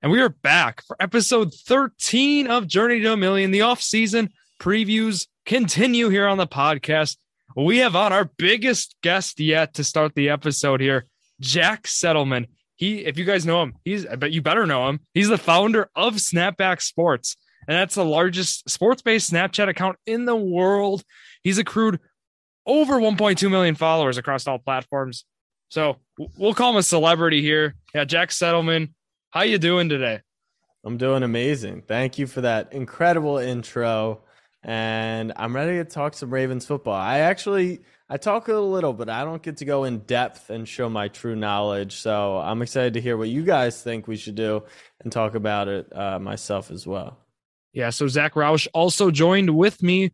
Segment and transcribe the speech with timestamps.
[0.00, 3.50] And we are back for episode 13 of Journey to a Million.
[3.50, 7.16] The off-season previews continue here on the podcast.
[7.56, 11.06] We have on our biggest guest yet to start the episode here,
[11.40, 12.46] Jack Settleman.
[12.76, 15.00] He, if you guys know him, he's I bet you better know him.
[15.14, 17.36] He's the founder of Snapback Sports,
[17.66, 21.02] and that's the largest sports-based Snapchat account in the world.
[21.42, 21.98] He's accrued
[22.64, 25.24] over 1.2 million followers across all platforms.
[25.70, 25.96] So
[26.36, 27.74] we'll call him a celebrity here.
[27.92, 28.90] Yeah, Jack Settleman
[29.30, 30.20] how you doing today?
[30.84, 31.82] I'm doing amazing.
[31.82, 34.22] Thank you for that incredible intro.
[34.62, 36.94] And I'm ready to talk some Ravens football.
[36.94, 40.66] I actually I talk a little, but I don't get to go in depth and
[40.66, 41.96] show my true knowledge.
[41.96, 44.64] So I'm excited to hear what you guys think we should do
[45.02, 47.18] and talk about it uh, myself as well.
[47.72, 47.90] Yeah.
[47.90, 50.12] So Zach Roush also joined with me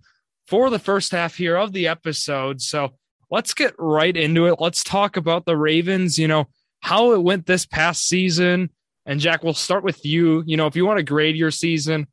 [0.49, 2.61] for the first half here of the episode.
[2.61, 2.95] So
[3.31, 4.57] let's get right into it.
[4.59, 6.19] Let's talk about the Ravens.
[6.19, 6.49] You know
[6.81, 8.71] how it went this past season
[9.07, 10.43] and Jack, we'll start with you.
[10.47, 12.07] You know, if you want to grade your season,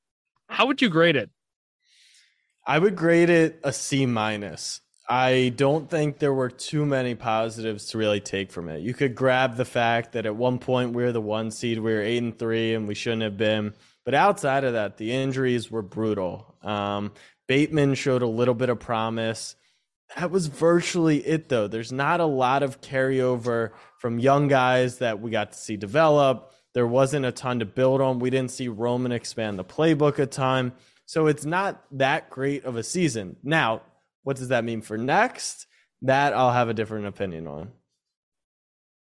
[0.48, 1.30] how would you grade it?
[2.66, 4.81] I would grade it a C minus.
[5.09, 8.81] I don't think there were too many positives to really take from it.
[8.81, 11.92] You could grab the fact that at one point we were the one seed, we
[11.92, 13.73] were eight and three, and we shouldn't have been.
[14.05, 16.55] But outside of that, the injuries were brutal.
[16.64, 17.11] Um,
[17.48, 19.55] Bateman showed a little bit of promise.
[20.16, 21.67] That was virtually it, though.
[21.67, 26.53] There's not a lot of carryover from young guys that we got to see develop.
[26.73, 28.19] There wasn't a ton to build on.
[28.19, 30.73] We didn't see Roman expand the playbook a ton.
[31.05, 33.36] So it's not that great of a season.
[33.44, 33.81] Now,
[34.23, 35.67] what does that mean for next?
[36.03, 37.72] That I'll have a different opinion on.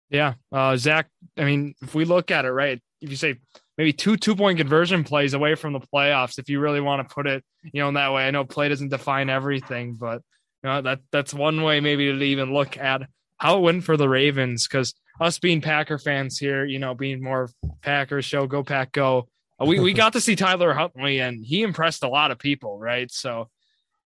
[0.10, 0.36] Yeah.
[0.52, 3.36] Uh, Zach, I mean, if we look at it, right, if you say
[3.78, 7.14] maybe two two point conversion plays away from the playoffs, if you really want to
[7.14, 10.22] put it, you know, in that way, I know play doesn't define everything, but
[10.64, 13.04] you know, that that's one way maybe to even look at
[13.40, 17.24] how it went for the Ravens because us being Packer fans here, you know, being
[17.24, 17.50] more
[17.82, 19.28] Packers show, go pack, go.
[19.60, 22.80] Uh, we we got to see Tyler Huntley, and he impressed a lot of people,
[22.80, 23.12] right?
[23.12, 23.50] So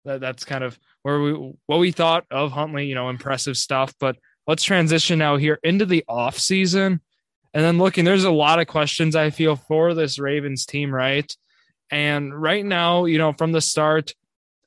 [0.05, 1.33] that, that's kind of where we
[1.67, 3.95] what we thought of Huntley, you know, impressive stuff.
[3.99, 4.17] But
[4.47, 7.01] let's transition now here into the off season,
[7.53, 8.05] and then looking.
[8.05, 11.35] There's a lot of questions I feel for this Ravens team, right?
[11.91, 14.15] And right now, you know, from the start,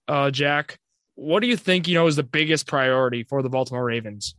[0.10, 0.78] uh, Jack,
[1.16, 1.88] what do you think?
[1.88, 4.36] You know, is the biggest priority for the Baltimore Ravens?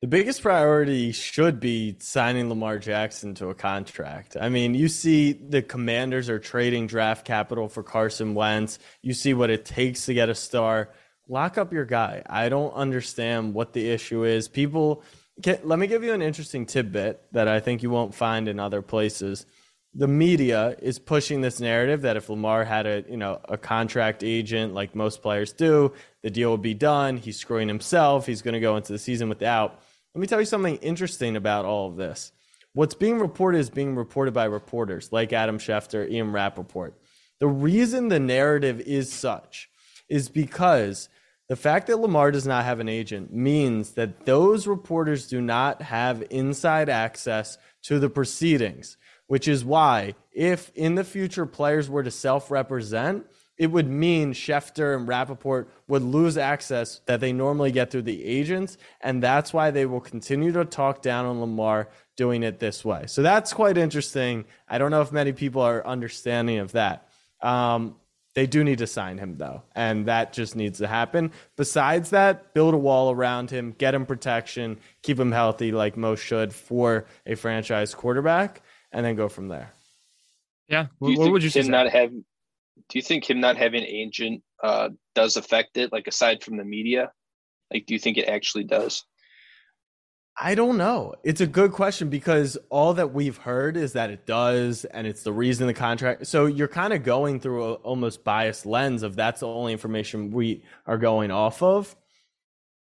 [0.00, 4.36] The biggest priority should be signing Lamar Jackson to a contract.
[4.40, 8.78] I mean, you see the commanders are trading draft capital for Carson Wentz.
[9.02, 10.90] You see what it takes to get a star.
[11.26, 12.22] Lock up your guy.
[12.26, 14.46] I don't understand what the issue is.
[14.46, 15.02] People,
[15.42, 18.60] can, let me give you an interesting tidbit that I think you won't find in
[18.60, 19.46] other places.
[19.94, 24.22] The media is pushing this narrative that if Lamar had a, you know, a contract
[24.22, 25.92] agent like most players do,
[26.22, 27.16] the deal would be done.
[27.16, 28.26] He's screwing himself.
[28.26, 29.80] He's going to go into the season without
[30.18, 32.32] let me tell you something interesting about all of this.
[32.72, 37.00] What's being reported is being reported by reporters like Adam Schefter, Ian Rapoport.
[37.38, 39.70] The reason the narrative is such
[40.08, 41.08] is because
[41.48, 45.82] the fact that Lamar does not have an agent means that those reporters do not
[45.82, 48.96] have inside access to the proceedings,
[49.28, 53.24] which is why, if in the future players were to self represent,
[53.58, 58.24] it would mean Schefter and Rapoport would lose access that they normally get through the
[58.24, 58.78] agents.
[59.00, 63.04] And that's why they will continue to talk down on Lamar doing it this way.
[63.06, 64.44] So that's quite interesting.
[64.68, 67.08] I don't know if many people are understanding of that.
[67.42, 67.96] Um,
[68.34, 69.62] they do need to sign him, though.
[69.74, 71.32] And that just needs to happen.
[71.56, 76.20] Besides that, build a wall around him, get him protection, keep him healthy like most
[76.20, 79.72] should for a franchise quarterback, and then go from there.
[80.68, 80.86] Yeah.
[80.98, 81.62] What, what would you say?
[81.62, 82.12] Not have
[82.88, 85.92] do you think him not having an agent uh, does affect it?
[85.92, 87.12] Like aside from the media,
[87.72, 89.04] like do you think it actually does?
[90.40, 91.14] I don't know.
[91.24, 95.24] It's a good question because all that we've heard is that it does, and it's
[95.24, 96.28] the reason the contract.
[96.28, 100.30] So you're kind of going through a almost biased lens of that's the only information
[100.30, 101.96] we are going off of.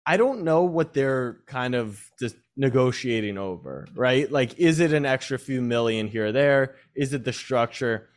[0.06, 4.32] I don't know what they're kind of just negotiating over, right?
[4.32, 6.76] Like, is it an extra few million here or there?
[6.96, 8.10] Is it the structure?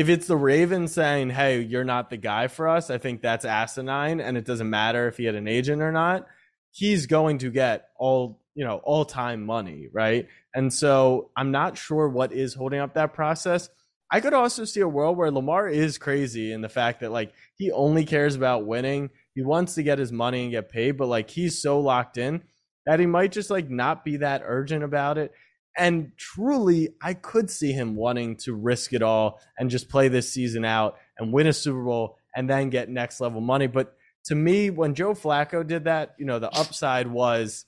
[0.00, 3.44] If it's the Ravens saying, "Hey, you're not the guy for us," I think that's
[3.44, 6.26] asinine, and it doesn't matter if he had an agent or not.
[6.70, 10.26] He's going to get all you know all time money, right?
[10.54, 13.68] And so I'm not sure what is holding up that process.
[14.10, 17.34] I could also see a world where Lamar is crazy in the fact that like
[17.58, 19.10] he only cares about winning.
[19.34, 22.42] He wants to get his money and get paid, but like he's so locked in
[22.86, 25.32] that he might just like not be that urgent about it.
[25.80, 30.30] And truly, I could see him wanting to risk it all and just play this
[30.30, 33.66] season out and win a Super Bowl and then get next level money.
[33.66, 33.96] But
[34.26, 37.64] to me, when Joe Flacco did that, you know, the upside was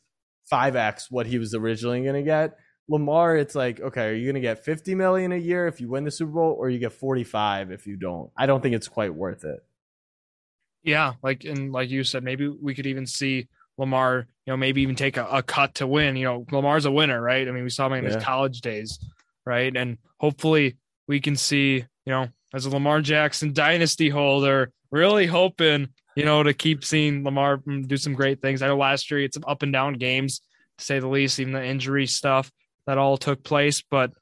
[0.53, 2.59] 5x what he was originally going to get.
[2.87, 5.89] Lamar, it's like, okay, are you going to get 50 million a year if you
[5.89, 8.31] win the Super Bowl or you get 45 if you don't?
[8.37, 9.61] I don't think it's quite worth it.
[10.83, 13.49] Yeah, like and like you said, maybe we could even see
[13.79, 16.17] Lamar, you know, maybe even take a, a cut to win.
[16.17, 17.47] You know, Lamar's a winner, right?
[17.47, 18.15] I mean, we saw him in yeah.
[18.15, 18.99] his college days,
[19.47, 19.75] right?
[19.75, 20.77] And hopefully
[21.09, 26.43] we can see, you know, as a Lamar Jackson dynasty holder, really hoping, you know,
[26.43, 28.63] to keep seeing Lamar do some great things.
[28.63, 30.41] I know last year it's some up and down games,
[30.79, 32.51] to say the least, even the injury stuff
[32.87, 33.83] that all took place.
[33.83, 34.13] But,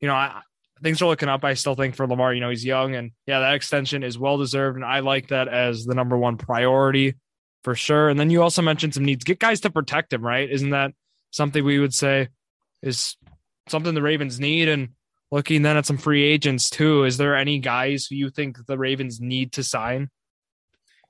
[0.00, 0.42] you know, I,
[0.82, 1.44] things are looking up.
[1.44, 4.38] I still think for Lamar, you know, he's young and yeah, that extension is well
[4.38, 4.76] deserved.
[4.76, 7.14] And I like that as the number one priority
[7.62, 8.08] for sure.
[8.08, 9.24] And then you also mentioned some needs.
[9.24, 10.50] Get guys to protect him, right?
[10.50, 10.92] Isn't that
[11.30, 12.28] something we would say
[12.82, 13.16] is
[13.68, 14.68] something the Ravens need?
[14.68, 14.90] And
[15.30, 18.78] looking then at some free agents too, is there any guys who you think the
[18.78, 20.10] Ravens need to sign?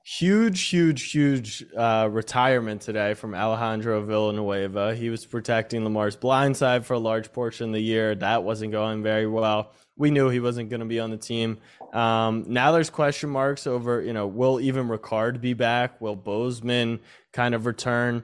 [0.03, 4.95] Huge, huge, huge uh, retirement today from Alejandro Villanueva.
[4.95, 8.15] He was protecting Lamar's blind side for a large portion of the year.
[8.15, 9.73] That wasn't going very well.
[9.97, 11.59] We knew he wasn't going to be on the team.
[11.93, 15.99] Um, now there's question marks over, you know, will even Ricard be back?
[16.01, 16.99] Will Bozeman
[17.33, 18.23] kind of return?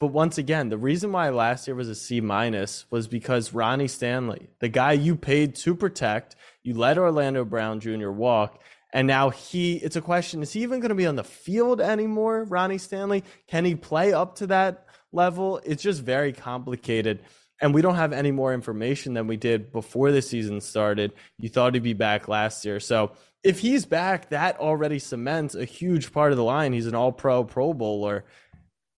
[0.00, 3.86] But once again, the reason why last year was a C minus was because Ronnie
[3.88, 8.10] Stanley, the guy you paid to protect, you let Orlando Brown Jr.
[8.10, 8.60] walk
[8.92, 11.80] and now he, it's a question is he even going to be on the field
[11.80, 13.24] anymore, Ronnie Stanley?
[13.48, 15.60] Can he play up to that level?
[15.64, 17.20] It's just very complicated.
[17.62, 21.12] And we don't have any more information than we did before the season started.
[21.38, 22.80] You thought he'd be back last year.
[22.80, 23.12] So
[23.44, 26.72] if he's back, that already cements a huge part of the line.
[26.72, 28.24] He's an all pro, pro bowler.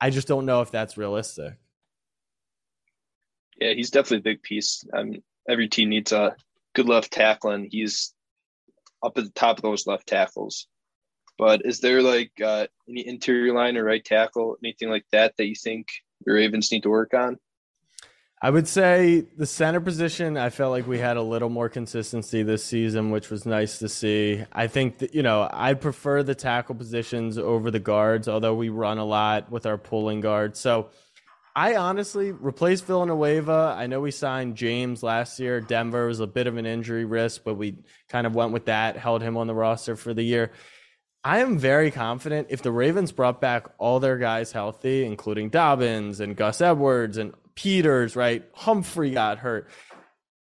[0.00, 1.54] I just don't know if that's realistic.
[3.60, 4.84] Yeah, he's definitely a big piece.
[4.92, 6.34] Um, every team needs a
[6.74, 8.14] good left tackle, and he's
[9.02, 10.66] up at the top of those left tackles.
[11.36, 15.46] But is there like uh, any interior line or right tackle, anything like that that
[15.46, 15.88] you think
[16.24, 17.38] the Ravens need to work on?
[18.44, 22.42] I would say the center position, I felt like we had a little more consistency
[22.42, 24.44] this season, which was nice to see.
[24.52, 28.68] I think that, you know, I prefer the tackle positions over the guards, although we
[28.68, 30.60] run a lot with our pulling guards.
[30.60, 30.90] So
[31.56, 33.76] I honestly replace Villanueva.
[33.78, 35.62] I know we signed James last year.
[35.62, 37.78] Denver was a bit of an injury risk, but we
[38.10, 40.52] kind of went with that, held him on the roster for the year.
[41.24, 46.20] I am very confident if the Ravens brought back all their guys healthy, including Dobbins
[46.20, 48.44] and Gus Edwards and Peters, right?
[48.52, 49.68] Humphrey got hurt,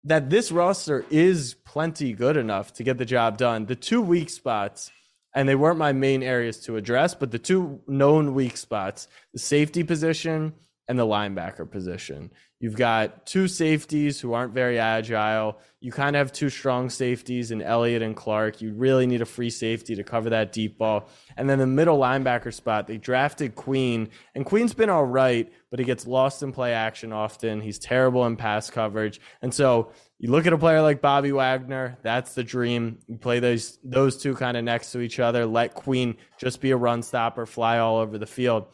[0.04, 3.66] that this roster is plenty good enough to get the job done.
[3.66, 4.92] The two weak spots,
[5.36, 9.40] and they weren't my main areas to address, but the two known weak spots, the
[9.40, 10.54] safety position
[10.88, 12.32] and the linebacker position.
[12.64, 15.60] You've got two safeties who aren't very agile.
[15.82, 18.62] You kind of have two strong safeties in Elliott and Clark.
[18.62, 21.10] You really need a free safety to cover that deep ball.
[21.36, 25.80] And then the middle linebacker spot, they drafted Queen, and Queen's been all right, but
[25.80, 27.60] he gets lost in play action often.
[27.60, 29.20] He's terrible in pass coverage.
[29.42, 33.00] And so you look at a player like Bobby Wagner, that's the dream.
[33.10, 36.72] You play those those two kind of next to each other, let Queen just be
[36.72, 38.68] a run stopper, fly all over the field.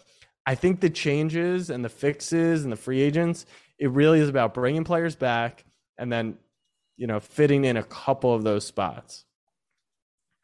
[0.46, 3.48] I think the changes and the fixes and the free agents,
[3.80, 5.64] it really is about bringing players back
[5.98, 6.38] and then,
[6.98, 9.26] you know, fitting in a couple of those spots.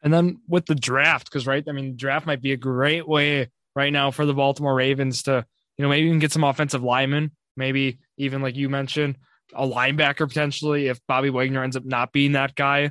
[0.02, 3.50] And then with the draft, because right, I mean, draft might be a great way
[3.74, 5.44] right now for the Baltimore Ravens to,
[5.76, 9.16] you know, maybe even get some offensive linemen, maybe even like you mentioned,
[9.54, 12.90] a linebacker potentially if Bobby Wagner ends up not being that guy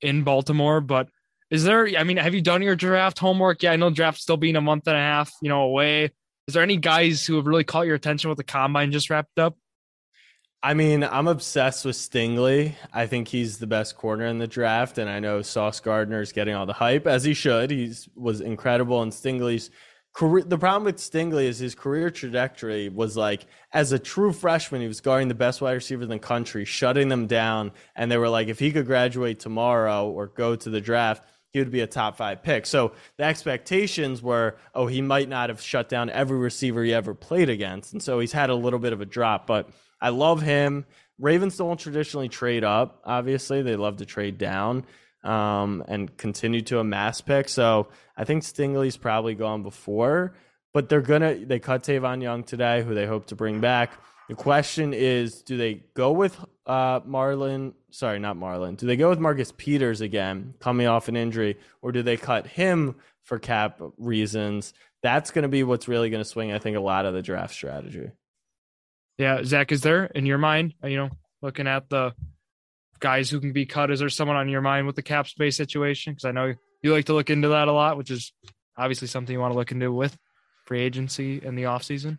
[0.00, 0.80] in Baltimore.
[0.80, 1.08] But
[1.50, 3.62] is there, I mean, have you done your draft homework?
[3.62, 6.10] Yeah, I know draft still being a month and a half, you know, away.
[6.48, 9.38] Is there any guys who have really caught your attention with the combine just wrapped
[9.38, 9.56] up?
[10.64, 12.74] I mean, I'm obsessed with Stingley.
[12.92, 16.30] I think he's the best corner in the draft, and I know Sauce Gardner is
[16.30, 17.72] getting all the hype as he should.
[17.72, 19.70] He was incredible, and Stingley's
[20.12, 20.44] career.
[20.44, 24.86] The problem with Stingley is his career trajectory was like as a true freshman, he
[24.86, 28.28] was guarding the best wide receiver in the country, shutting them down, and they were
[28.28, 31.88] like, if he could graduate tomorrow or go to the draft, he would be a
[31.88, 32.66] top five pick.
[32.66, 37.14] So the expectations were, oh, he might not have shut down every receiver he ever
[37.14, 37.92] played against.
[37.92, 39.68] And so he's had a little bit of a drop, but
[40.02, 40.84] I love him.
[41.18, 43.62] Ravens don't traditionally trade up, obviously.
[43.62, 44.84] They love to trade down
[45.22, 47.52] um, and continue to amass picks.
[47.52, 50.34] So I think Stingley's probably gone before,
[50.74, 53.92] but they're to, they cut Tavon Young today, who they hope to bring back.
[54.28, 57.74] The question is, do they go with uh, Marlon?
[57.90, 58.76] Sorry, not Marlon.
[58.76, 62.46] Do they go with Marcus Peters again, coming off an injury, or do they cut
[62.46, 64.74] him for cap reasons?
[65.02, 67.22] That's going to be what's really going to swing, I think, a lot of the
[67.22, 68.10] draft strategy.
[69.18, 70.74] Yeah, Zach, is there in your mind?
[70.82, 71.10] Uh, you know,
[71.42, 72.14] looking at the
[72.98, 75.56] guys who can be cut, is there someone on your mind with the cap space
[75.56, 76.12] situation?
[76.12, 78.32] Because I know you like to look into that a lot, which is
[78.76, 80.16] obviously something you want to look into with
[80.66, 82.18] free agency in the offseason.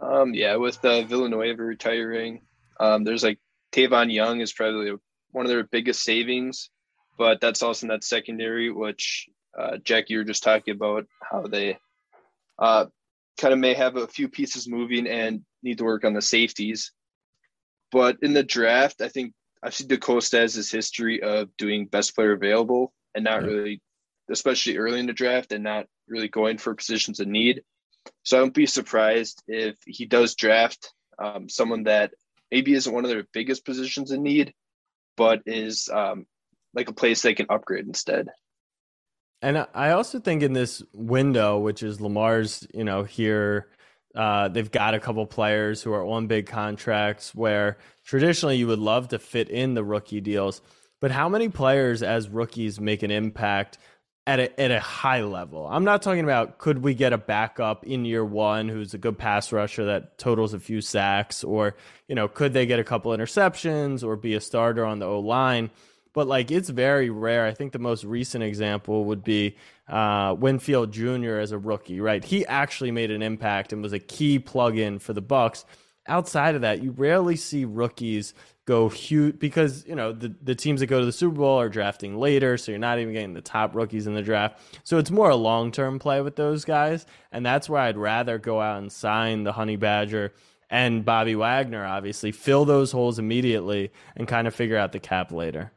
[0.00, 2.42] Um, yeah, with uh, Villanueva retiring,
[2.80, 3.38] Um, there's like
[3.72, 4.92] Tavon Young is probably
[5.30, 6.70] one of their biggest savings,
[7.18, 11.46] but that's also in that secondary, which uh, Jack, you were just talking about how
[11.46, 11.78] they
[12.58, 12.86] uh,
[13.38, 16.92] kind of may have a few pieces moving and need to work on the safeties.
[17.90, 22.14] But in the draft, I think I've seen DeCosta has his history of doing best
[22.14, 23.48] player available and not yeah.
[23.48, 23.82] really,
[24.30, 27.62] especially early in the draft, and not really going for positions of need.
[28.24, 32.12] So I won't be surprised if he does draft um, someone that
[32.50, 34.52] maybe isn't one of their biggest positions in need,
[35.16, 36.26] but is um,
[36.74, 38.28] like a place they can upgrade instead.
[39.40, 43.68] And I also think in this window, which is Lamar's, you know, here,
[44.14, 48.78] uh, they've got a couple players who are on big contracts where traditionally you would
[48.78, 50.60] love to fit in the rookie deals.
[51.00, 53.78] But how many players as rookies make an impact
[54.26, 55.66] at a, at a high level?
[55.66, 59.18] I'm not talking about could we get a backup in year one who's a good
[59.18, 61.74] pass rusher that totals a few sacks, or,
[62.06, 65.20] you know, could they get a couple interceptions or be a starter on the O
[65.20, 65.70] line?
[66.14, 67.46] But like it's very rare.
[67.46, 69.56] I think the most recent example would be
[69.88, 71.38] uh, Winfield Jr.
[71.38, 72.22] as a rookie, right?
[72.22, 75.64] He actually made an impact and was a key plug-in for the Bucs.
[76.06, 80.80] Outside of that, you rarely see rookies go huge because you know the the teams
[80.80, 83.40] that go to the Super Bowl are drafting later, so you're not even getting the
[83.40, 84.60] top rookies in the draft.
[84.84, 88.38] So it's more a long term play with those guys, and that's where I'd rather
[88.38, 90.32] go out and sign the Honey Badger
[90.70, 91.84] and Bobby Wagner.
[91.84, 95.72] Obviously, fill those holes immediately and kind of figure out the cap later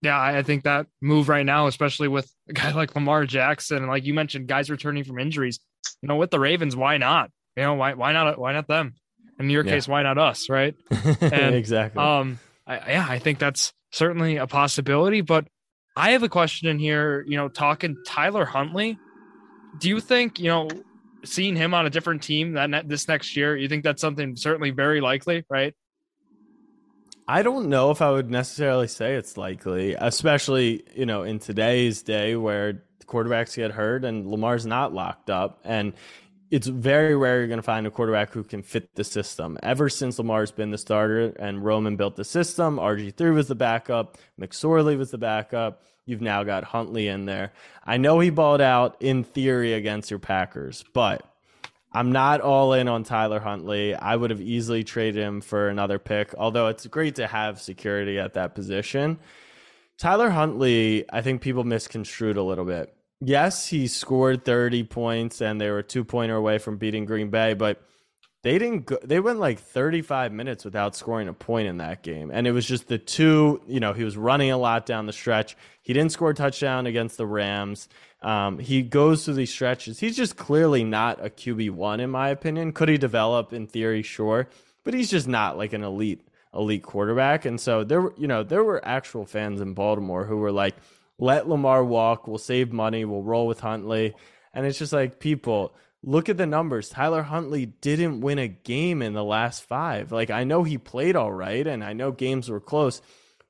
[0.00, 3.88] yeah, I think that move right now, especially with a guy like Lamar Jackson, and
[3.88, 5.60] like you mentioned, guys returning from injuries.
[6.02, 7.30] You know, with the Ravens, why not?
[7.56, 8.94] You know, why why not why not them?
[9.38, 9.72] In your yeah.
[9.72, 10.48] case, why not us?
[10.48, 10.74] Right?
[11.20, 12.02] And, exactly.
[12.02, 15.20] Um, I, yeah, I think that's certainly a possibility.
[15.20, 15.46] But
[15.96, 17.24] I have a question in here.
[17.26, 18.98] You know, talking Tyler Huntley.
[19.78, 20.68] Do you think you know
[21.24, 23.56] seeing him on a different team that this next year?
[23.56, 25.74] You think that's something certainly very likely, right?
[27.30, 32.00] I don't know if I would necessarily say it's likely, especially, you know, in today's
[32.00, 35.60] day where quarterbacks get hurt and Lamar's not locked up.
[35.62, 35.92] And
[36.50, 39.58] it's very rare you're going to find a quarterback who can fit the system.
[39.62, 44.16] Ever since Lamar's been the starter and Roman built the system, RG3 was the backup,
[44.40, 45.82] McSorley was the backup.
[46.06, 47.52] You've now got Huntley in there.
[47.84, 51.22] I know he balled out in theory against your Packers, but
[51.92, 53.94] I'm not all in on Tyler Huntley.
[53.94, 58.18] I would have easily traded him for another pick, although it's great to have security
[58.18, 59.18] at that position.
[59.96, 62.94] Tyler Huntley, I think people misconstrued a little bit.
[63.20, 67.54] Yes, he scored 30 points and they were two pointer away from beating Green Bay,
[67.54, 67.82] but
[68.44, 72.30] they didn't go, they went like 35 minutes without scoring a point in that game.
[72.32, 75.12] And it was just the two, you know, he was running a lot down the
[75.12, 75.56] stretch.
[75.82, 77.88] He didn't score a touchdown against the Rams.
[78.20, 80.00] Um, he goes through these stretches.
[80.00, 82.72] He's just clearly not a QB one, in my opinion.
[82.72, 84.02] Could he develop in theory?
[84.02, 84.48] Sure,
[84.84, 87.44] but he's just not like an elite elite quarterback.
[87.44, 90.74] And so there, were, you know, there were actual fans in Baltimore who were like,
[91.18, 92.26] "Let Lamar walk.
[92.26, 93.04] We'll save money.
[93.04, 94.14] We'll roll with Huntley."
[94.52, 95.72] And it's just like people
[96.02, 96.88] look at the numbers.
[96.88, 100.10] Tyler Huntley didn't win a game in the last five.
[100.10, 103.00] Like I know he played all right, and I know games were close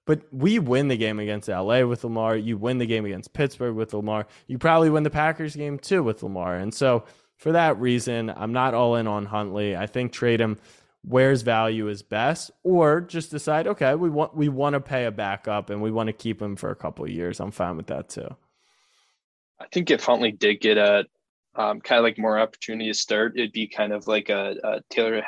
[0.09, 2.35] but we win the game against LA with Lamar.
[2.35, 4.27] You win the game against Pittsburgh with Lamar.
[4.47, 6.57] You probably win the Packers game too with Lamar.
[6.57, 7.05] And so
[7.37, 9.77] for that reason, I'm not all in on Huntley.
[9.77, 10.57] I think trade him
[11.03, 15.11] where's value is best, or just decide, okay, we want we want to pay a
[15.11, 17.39] backup and we want to keep him for a couple of years.
[17.39, 18.35] I'm fine with that too.
[19.61, 21.05] I think if Huntley did get a
[21.55, 24.81] um, kind of like more opportunity to start, it'd be kind of like a, a
[24.89, 25.23] Taylor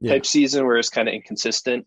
[0.00, 0.12] yeah.
[0.12, 1.86] type season where it's kind of inconsistent.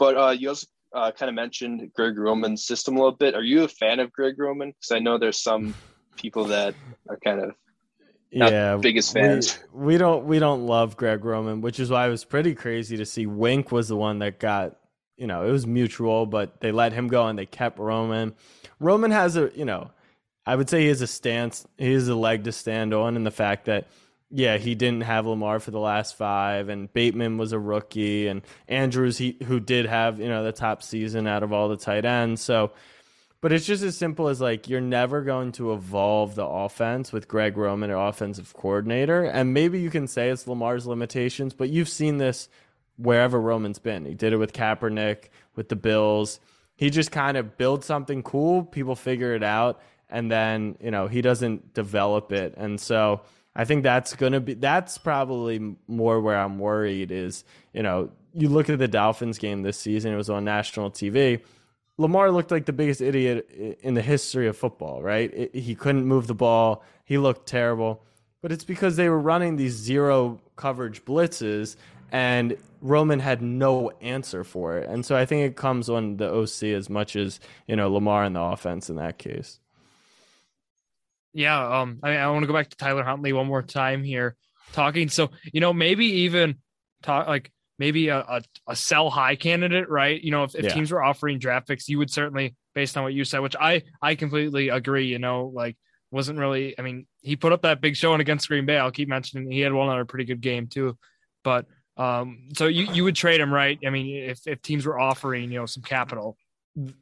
[0.00, 3.34] But uh, you also uh, kind of mentioned Greg Roman's system a little bit.
[3.34, 4.70] Are you a fan of Greg Roman?
[4.70, 5.74] Because I know there's some
[6.16, 6.74] people that
[7.08, 7.54] are kind of
[8.30, 9.58] yeah biggest fans.
[9.72, 12.96] We, we, don't we don't love Greg Roman, which is why it was pretty crazy
[12.96, 14.78] to see Wink was the one that got
[15.18, 18.34] you know it was mutual, but they let him go and they kept Roman.
[18.80, 19.90] Roman has a you know
[20.46, 23.24] I would say he has a stance, he has a leg to stand on, in
[23.24, 23.86] the fact that
[24.30, 28.42] yeah, he didn't have Lamar for the last five, and Bateman was a rookie, and
[28.68, 32.04] Andrews, he who did have you know the top season out of all the tight
[32.04, 32.40] ends.
[32.40, 32.70] So,
[33.40, 37.26] but it's just as simple as like you're never going to evolve the offense with
[37.26, 41.88] Greg Roman, our offensive coordinator, and maybe you can say it's Lamar's limitations, but you've
[41.88, 42.48] seen this
[42.96, 44.04] wherever Roman's been.
[44.04, 46.38] He did it with Kaepernick, with the Bills.
[46.76, 51.08] He just kind of builds something cool, people figure it out, and then you know
[51.08, 53.22] he doesn't develop it, and so
[53.54, 58.10] I think that's going to be that's probably more where I'm worried is, you know,
[58.32, 61.40] you look at the Dolphins game this season, it was on national TV.
[61.98, 65.32] Lamar looked like the biggest idiot in the history of football, right?
[65.34, 66.82] It, he couldn't move the ball.
[67.04, 68.02] He looked terrible.
[68.40, 71.76] But it's because they were running these zero coverage blitzes
[72.12, 74.88] and Roman had no answer for it.
[74.88, 78.24] And so I think it comes on the OC as much as, you know, Lamar
[78.24, 79.60] and the offense in that case.
[81.32, 84.36] Yeah, um I, I want to go back to Tyler Huntley one more time here
[84.72, 85.08] talking.
[85.08, 86.56] So, you know, maybe even
[87.02, 90.20] talk like maybe a, a, a sell high candidate, right?
[90.20, 90.74] You know, if, if yeah.
[90.74, 93.82] teams were offering draft picks, you would certainly, based on what you said, which I
[94.02, 95.06] I completely agree.
[95.06, 95.76] You know, like
[96.10, 96.78] wasn't really.
[96.78, 98.78] I mean, he put up that big showing against Green Bay.
[98.78, 100.96] I'll keep mentioning he had one other pretty good game too,
[101.42, 103.78] but um, so you you would trade him, right?
[103.84, 106.36] I mean, if if teams were offering, you know, some capital.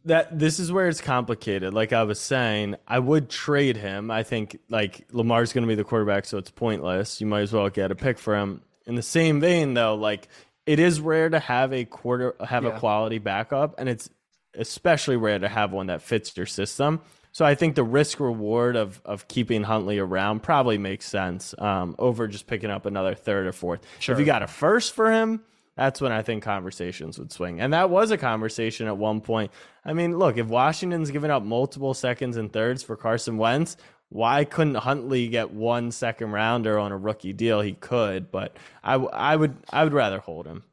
[0.06, 1.74] That this is where it's complicated.
[1.74, 4.10] Like I was saying, I would trade him.
[4.10, 7.20] I think like Lamar's going to be the quarterback, so it's pointless.
[7.20, 8.62] You might as well get a pick for him.
[8.86, 10.28] In the same vein, though, like
[10.64, 12.70] it is rare to have a quarter have yeah.
[12.70, 14.08] a quality backup, and it's
[14.54, 17.00] especially rare to have one that fits your system.
[17.32, 21.94] So I think the risk reward of of keeping Huntley around probably makes sense um,
[21.98, 23.80] over just picking up another third or fourth.
[23.98, 24.14] Sure.
[24.14, 25.42] If you got a first for him,
[25.78, 27.60] that's when I think conversations would swing.
[27.60, 29.52] And that was a conversation at one point.
[29.84, 33.76] I mean, look, if Washington's giving up multiple seconds and thirds for Carson Wentz,
[34.08, 37.60] why couldn't Huntley get one second rounder on a rookie deal?
[37.60, 40.64] He could, but I, I would I would rather hold him.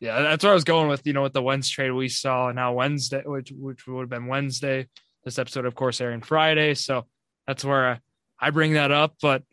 [0.00, 1.06] Yeah, that's where I was going with.
[1.06, 4.26] You know, with the Wentz trade we saw now Wednesday, which which would have been
[4.26, 4.88] Wednesday.
[5.24, 7.06] This episode, of course, airing Friday, so
[7.46, 8.00] that's where
[8.40, 9.14] I bring that up.
[9.22, 9.44] But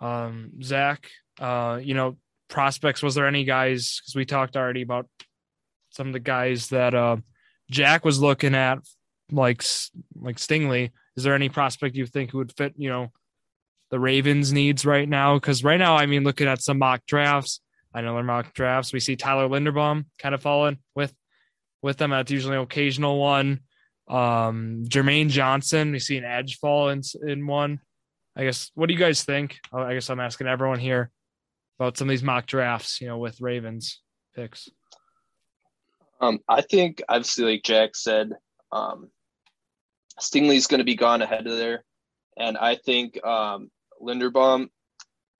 [0.00, 2.16] um, Zach, uh, you know,
[2.48, 3.02] prospects.
[3.02, 4.00] Was there any guys?
[4.00, 5.08] Because we talked already about
[5.90, 7.16] some of the guys that uh,
[7.70, 8.78] Jack was looking at,
[9.30, 9.62] like
[10.20, 13.10] like Stingley is there any prospect you think would fit, you know,
[13.90, 15.34] the Ravens' needs right now?
[15.34, 17.60] Because right now, I mean, looking at some mock drafts,
[17.92, 18.92] I know they're mock drafts.
[18.92, 21.12] We see Tyler Linderbaum kind of falling with
[21.82, 22.10] with them.
[22.10, 23.62] That's usually an occasional one.
[24.06, 27.80] Um, Jermaine Johnson, we see an edge fall in in one.
[28.36, 28.70] I guess.
[28.76, 29.58] What do you guys think?
[29.72, 31.10] Oh, I guess I'm asking everyone here
[31.78, 33.00] about some of these mock drafts.
[33.00, 34.00] You know, with Ravens
[34.34, 34.68] picks.
[36.20, 38.32] Um, I think obviously, like Jack said,
[38.72, 39.10] um,
[40.20, 41.84] Stingley's going to be gone ahead of there,
[42.36, 43.70] and I think um,
[44.02, 44.68] Linderbaum.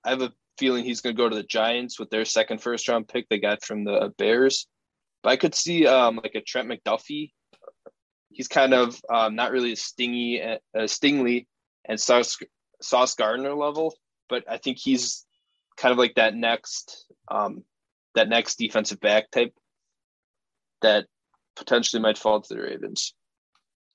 [0.05, 2.89] I have a feeling he's going to go to the Giants with their second first
[2.89, 4.67] round pick they got from the Bears.
[5.23, 7.33] But I could see um, like a Trent McDuffie.
[8.31, 11.47] He's kind of um, not really a stingy, uh, Stingley
[11.85, 12.39] and Sauce,
[12.81, 13.97] Sauce Gardner level,
[14.29, 15.27] but I think he's
[15.79, 17.65] kind of like that next um,
[18.15, 19.55] that next defensive back type
[20.83, 21.07] that
[21.57, 23.15] potentially might fall to the Ravens.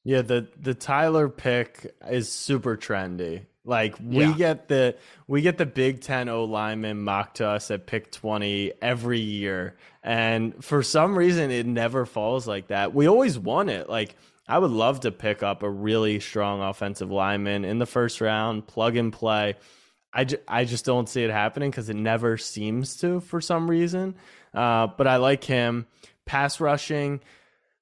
[0.04, 3.46] Yeah, the the Tyler pick is super trendy.
[3.66, 4.34] Like we yeah.
[4.34, 8.74] get the we get the Big Ten O lineman mocked to us at pick twenty
[8.82, 12.94] every year, and for some reason it never falls like that.
[12.94, 13.90] We always want it.
[13.90, 14.16] Like
[14.48, 18.68] I would love to pick up a really strong offensive lineman in the first round,
[18.68, 19.56] plug and play.
[20.14, 23.70] I, ju- I just don't see it happening because it never seems to for some
[23.70, 24.16] reason.
[24.54, 25.88] Uh, but I like him.
[26.26, 27.22] Pass rushing.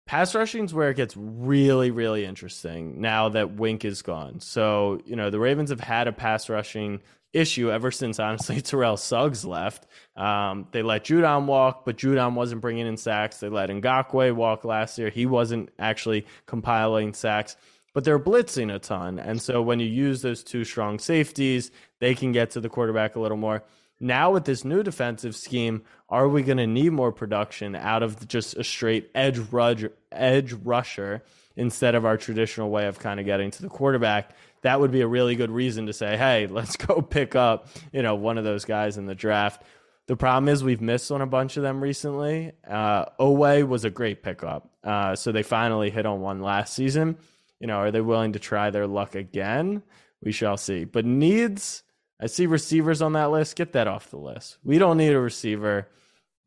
[0.05, 4.39] Pass rushing is where it gets really, really interesting now that Wink is gone.
[4.39, 7.01] So, you know, the Ravens have had a pass rushing
[7.33, 9.87] issue ever since, honestly, Terrell Suggs left.
[10.15, 13.39] Um, they let Judon walk, but Judon wasn't bringing in sacks.
[13.39, 15.09] They let Ngakoue walk last year.
[15.09, 17.55] He wasn't actually compiling sacks,
[17.93, 19.19] but they're blitzing a ton.
[19.19, 23.15] And so when you use those two strong safeties, they can get to the quarterback
[23.15, 23.63] a little more.
[23.99, 28.27] Now with this new defensive scheme, are we going to need more production out of
[28.27, 31.23] just a straight edge rush, edge rusher
[31.55, 34.31] instead of our traditional way of kind of getting to the quarterback?
[34.63, 38.01] That would be a really good reason to say, "Hey, let's go pick up, you
[38.01, 39.61] know, one of those guys in the draft."
[40.07, 42.53] The problem is we've missed on a bunch of them recently.
[42.67, 47.17] Uh, Oweh was a great pickup, uh, so they finally hit on one last season.
[47.61, 49.83] You know, are they willing to try their luck again?
[50.21, 50.83] We shall see.
[50.83, 51.83] But needs
[52.21, 53.55] I see receivers on that list.
[53.55, 54.57] Get that off the list.
[54.63, 55.87] We don't need a receiver.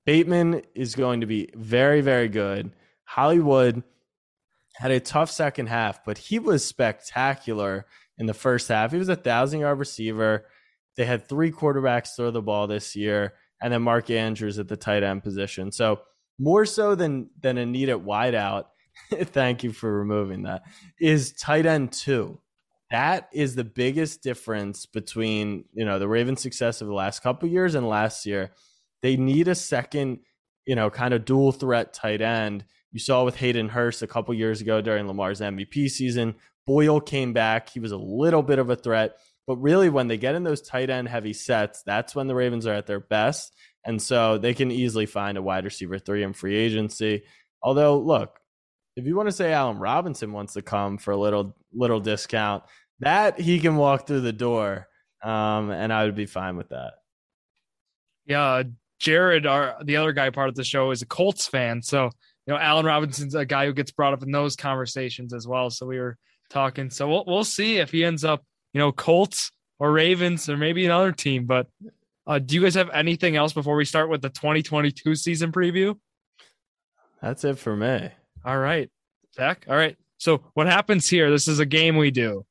[0.07, 2.73] Bateman is going to be very, very good.
[3.05, 3.83] Hollywood
[4.77, 7.87] had a tough second half, but he was spectacular
[8.19, 8.93] in the first half.
[8.93, 10.47] He was a thousand yard receiver.
[10.97, 14.77] They had three quarterbacks throw the ball this year, and then Mark Andrews at the
[14.77, 15.73] tight end position.
[15.73, 16.03] So
[16.39, 18.67] more so than than a need at wideout.
[19.13, 20.63] thank you for removing that.
[21.01, 22.39] Is tight end two
[22.95, 27.49] that is the biggest difference between you know the Ravens' success of the last couple
[27.49, 28.53] years and last year.
[29.03, 30.21] They need a second,
[30.65, 32.65] you know, kind of dual threat tight end.
[32.93, 36.37] You saw with Hayden Hurst a couple years ago during Lamar's MVP season.
[36.67, 40.17] Boyle came back; he was a little bit of a threat, but really, when they
[40.17, 43.53] get in those tight end heavy sets, that's when the Ravens are at their best,
[43.85, 47.25] and so they can easily find a wide receiver three in free agency.
[47.61, 48.39] Although, look,
[48.97, 52.65] if you want to say Allen Robinson wants to come for a little little discount,
[53.01, 54.89] that he can walk through the door,
[55.23, 56.95] um, and I would be fine with that.
[58.27, 58.63] Yeah,
[59.01, 61.83] Jared, our the other guy part of the show, is a Colts fan.
[61.83, 62.11] So
[62.47, 65.71] you know, Allen Robinson's a guy who gets brought up in those conversations as well.
[65.71, 66.17] So we were
[66.51, 66.91] talking.
[66.91, 70.85] So we'll we'll see if he ends up, you know, Colts or Ravens or maybe
[70.85, 71.47] another team.
[71.47, 71.67] But
[72.27, 75.99] uh, do you guys have anything else before we start with the 2022 season preview?
[77.21, 78.11] That's it for me.
[78.45, 78.91] All right,
[79.35, 79.65] Zach.
[79.69, 79.97] All right.
[80.19, 81.31] So what happens here?
[81.31, 82.45] This is a game we do.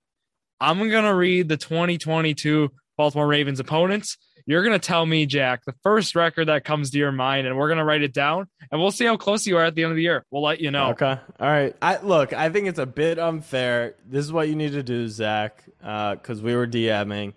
[0.60, 4.18] I'm gonna read the 2022 Baltimore Ravens opponents.
[4.46, 7.70] You're gonna tell me, Jack, the first record that comes to your mind, and we're
[7.70, 9.96] gonna write it down, and we'll see how close you are at the end of
[9.96, 10.26] the year.
[10.32, 10.90] We'll let you know.
[10.90, 11.18] Okay.
[11.40, 11.76] All right.
[11.82, 12.34] I look.
[12.34, 13.96] I think it's a bit unfair.
[14.06, 17.34] This is what you need to do, Zach, because uh, we were DMing.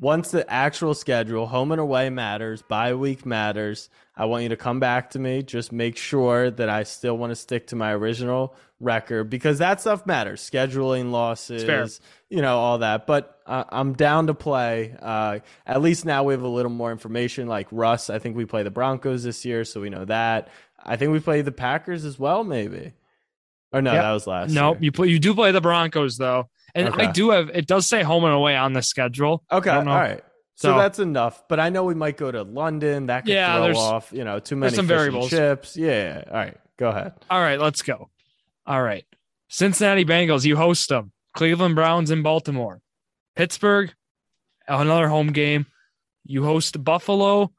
[0.00, 3.90] Once the actual schedule, home and away matters, bye week matters.
[4.18, 5.44] I want you to come back to me.
[5.44, 9.80] Just make sure that I still want to stick to my original record because that
[9.80, 10.42] stuff matters.
[10.42, 13.06] Scheduling losses, you know, all that.
[13.06, 14.96] But uh, I'm down to play.
[15.00, 17.46] Uh, at least now we have a little more information.
[17.46, 20.48] Like Russ, I think we play the Broncos this year, so we know that.
[20.82, 22.94] I think we play the Packers as well, maybe.
[23.72, 24.02] Or no, yep.
[24.02, 24.50] that was last.
[24.50, 25.08] No, nope, you play.
[25.08, 27.06] You do play the Broncos though, and okay.
[27.06, 27.50] I do have.
[27.50, 29.44] It does say home and away on the schedule.
[29.52, 30.24] Okay, all right.
[30.58, 31.46] So, so, that's enough.
[31.46, 33.06] But I know we might go to London.
[33.06, 35.30] That could yeah, throw off, you know, too many some variables.
[35.30, 35.76] chips.
[35.76, 36.24] Yeah.
[36.26, 36.56] All right.
[36.76, 37.12] Go ahead.
[37.30, 37.60] All right.
[37.60, 38.10] Let's go.
[38.66, 39.04] All right.
[39.48, 41.12] Cincinnati Bengals, you host them.
[41.34, 42.80] Cleveland Browns in Baltimore.
[43.36, 43.94] Pittsburgh,
[44.66, 45.66] another home game.
[46.24, 47.52] You host Buffalo,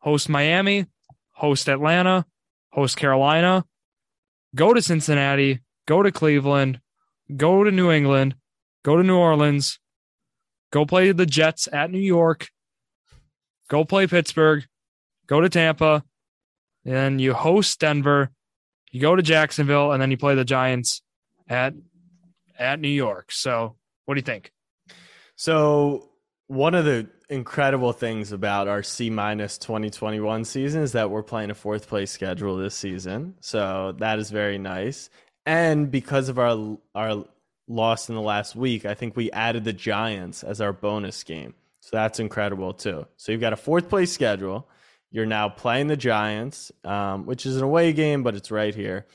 [0.00, 0.86] host Miami,
[1.30, 2.26] host Atlanta,
[2.72, 3.64] host Carolina.
[4.56, 6.80] Go to Cincinnati, go to Cleveland,
[7.36, 8.34] go to New England,
[8.82, 9.78] go to New Orleans,
[10.70, 12.48] Go play the Jets at New York.
[13.68, 14.64] Go play Pittsburgh.
[15.26, 16.04] Go to Tampa.
[16.84, 18.30] And you host Denver.
[18.90, 21.02] You go to Jacksonville, and then you play the Giants
[21.48, 21.74] at
[22.58, 23.32] at New York.
[23.32, 24.52] So, what do you think?
[25.36, 26.10] So,
[26.48, 31.50] one of the incredible things about our C minus 2021 season is that we're playing
[31.50, 33.34] a fourth place schedule this season.
[33.40, 35.10] So, that is very nice.
[35.46, 37.24] And because of our our
[37.70, 41.54] lost in the last week, I think we added the Giants as our bonus game.
[41.80, 43.06] So that's incredible too.
[43.16, 44.68] So you've got a fourth place schedule.
[45.10, 49.06] You're now playing the Giants, um, which is an away game, but it's right here.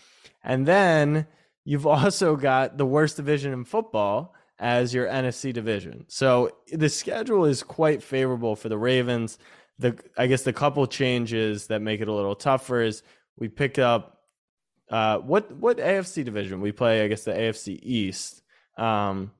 [0.43, 1.27] And then
[1.63, 6.05] you've also got the worst division in football as your NFC division.
[6.07, 9.37] So the schedule is quite favorable for the Ravens.
[9.79, 13.03] The I guess the couple changes that make it a little tougher is
[13.37, 14.21] we pick up
[14.89, 17.03] uh, what what AFC division we play?
[17.03, 18.41] I guess the AFC East.
[18.77, 19.31] Um,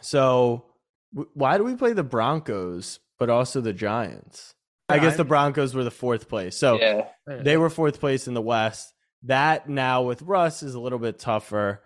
[0.00, 0.64] so
[1.12, 4.54] w- why do we play the Broncos but also the Giants?
[4.88, 6.56] I guess the Broncos were the fourth place.
[6.56, 7.08] So yeah.
[7.26, 8.94] they were fourth place in the West.
[9.24, 11.82] That now with Russ is a little bit tougher.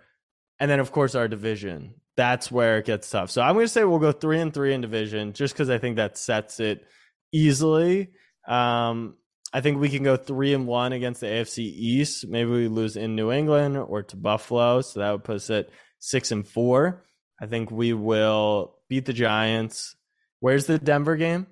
[0.61, 1.95] And then of course our division.
[2.17, 3.31] That's where it gets tough.
[3.31, 5.79] So I'm going to say we'll go 3 and 3 in division just cuz I
[5.79, 6.87] think that sets it
[7.33, 8.11] easily.
[8.47, 9.17] Um,
[9.53, 12.27] I think we can go 3 and 1 against the AFC East.
[12.29, 15.69] Maybe we lose in New England or to Buffalo, so that would put us at
[16.03, 17.05] six and four.
[17.41, 19.95] I think we will beat the Giants.
[20.41, 21.47] Where's the Denver game?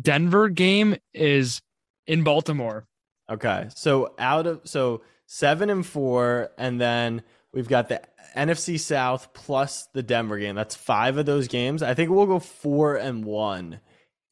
[0.00, 1.62] Denver game is
[2.06, 2.86] in Baltimore.
[3.30, 3.68] Okay.
[3.74, 8.02] So out of so seven and four, and then we've got the
[8.36, 10.56] NFC South plus the Denver game.
[10.56, 11.82] That's five of those games.
[11.82, 13.80] I think we'll go four and one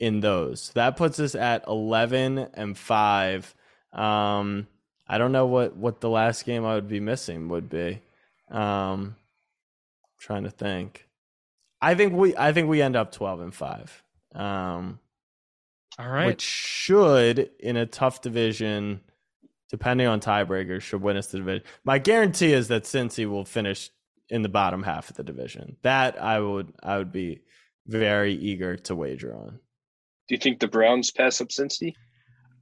[0.01, 0.73] in those.
[0.75, 3.55] That puts us at eleven and five.
[3.93, 4.67] Um,
[5.07, 8.01] I don't know what what the last game I would be missing would be.
[8.51, 9.15] Um,
[10.19, 11.09] trying to think.
[11.81, 14.03] I think we I think we end up 12 and 5.
[14.35, 14.99] Um
[15.99, 16.27] all right.
[16.27, 19.01] Which should in a tough division
[19.71, 21.65] depending on tiebreakers should win us the division.
[21.85, 23.91] My guarantee is that Cincy will finish
[24.31, 25.77] in the bottom half of the division.
[25.83, 27.43] That I would I would be
[27.87, 29.61] very eager to wager on.
[30.29, 31.95] Do you think the Browns pass up Cincy?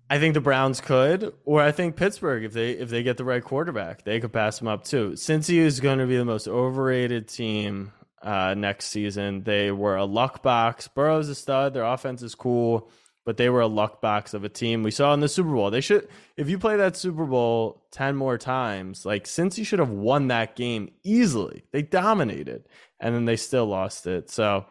[0.09, 3.25] I think the Browns could, or I think Pittsburgh, if they if they get the
[3.25, 5.11] right quarterback, they could pass them up too.
[5.13, 7.93] Cincy is going to be the most overrated team
[8.23, 9.43] uh, next season.
[9.43, 10.87] They were a luck box.
[10.87, 11.75] Burrow's a stud.
[11.75, 12.89] Their offense is cool,
[13.25, 14.85] but they were a luck box of a team.
[14.85, 15.73] We saw in the Super Bowl.
[15.73, 19.81] They should, if you play that Super Bowl ten more times, like since Cincy should
[19.81, 21.65] have won that game easily.
[21.73, 22.69] They dominated,
[23.01, 24.31] and then they still lost it.
[24.31, 24.67] So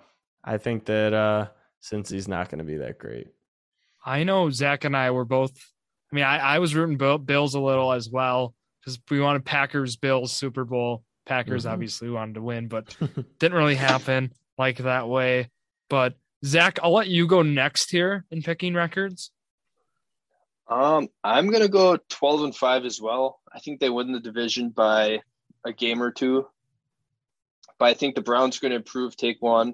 [0.45, 1.47] I think that uh,
[1.81, 3.27] Cincy's not going to be that great.
[4.05, 5.51] I know Zach and I were both.
[6.11, 9.95] I mean, I, I was rooting Bills a little as well because we wanted Packers
[9.95, 11.03] Bills Super Bowl.
[11.25, 11.73] Packers mm-hmm.
[11.73, 12.95] obviously wanted to win, but
[13.39, 15.49] didn't really happen like that way.
[15.89, 16.13] But
[16.45, 19.31] Zach, I'll let you go next here in picking records.
[20.67, 23.39] Um, I'm gonna go 12 and five as well.
[23.51, 25.21] I think they win the division by
[25.65, 26.47] a game or two,
[27.79, 29.73] but I think the Browns are going to improve, take one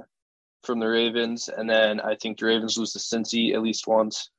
[0.63, 4.29] from the Ravens, and then I think the Ravens lose to Cincy at least once.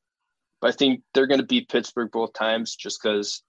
[0.61, 3.43] but I think they're going to beat Pittsburgh both times just because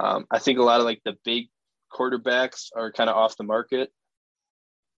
[0.00, 1.48] um, I think a lot of like the big
[1.92, 3.92] quarterbacks are kind of off the market.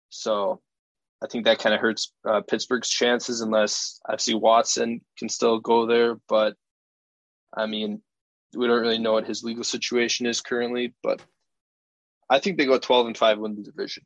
[0.08, 0.60] So
[1.22, 5.86] I think that kind of hurts uh, Pittsburgh's chances unless obviously Watson can still go
[5.86, 6.16] there.
[6.28, 6.56] But
[7.54, 8.02] I mean,
[8.54, 11.20] we don't really know what his legal situation is currently, but
[12.28, 14.04] I think they go 12 and 5 win the division.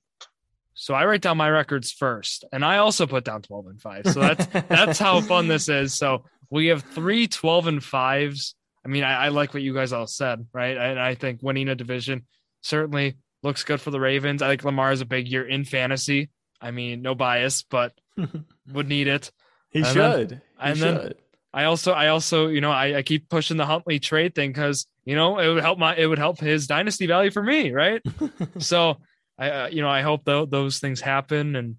[0.75, 4.07] So I write down my records first, and I also put down 12 and 5.
[4.09, 5.95] So that's that's how fun this is.
[5.95, 8.55] So we have three 12 and 5s.
[8.85, 10.77] I mean, I, I like what you guys all said, right?
[10.77, 12.27] And I think winning a division
[12.61, 14.43] certainly looks good for the Ravens.
[14.43, 16.31] I think Lamar is a big year in fantasy.
[16.61, 17.93] I mean, no bias, but
[18.73, 19.31] would need it.
[19.71, 20.29] He And should.
[20.29, 21.13] then- he and then-
[21.53, 24.89] I also, I also, you know, I, I keep pushing the Huntley trade thing because
[25.05, 28.03] you know it would help my, it would help his dynasty value for me, right?
[28.59, 28.97] so
[29.38, 31.77] I, uh, you know, I hope tho- those things happen and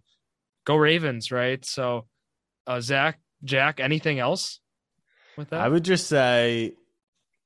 [0.66, 1.64] go Ravens, right?
[1.66, 2.06] So,
[2.68, 4.60] uh, Zach, Jack, anything else
[5.38, 5.62] with that?
[5.62, 6.74] I would just say,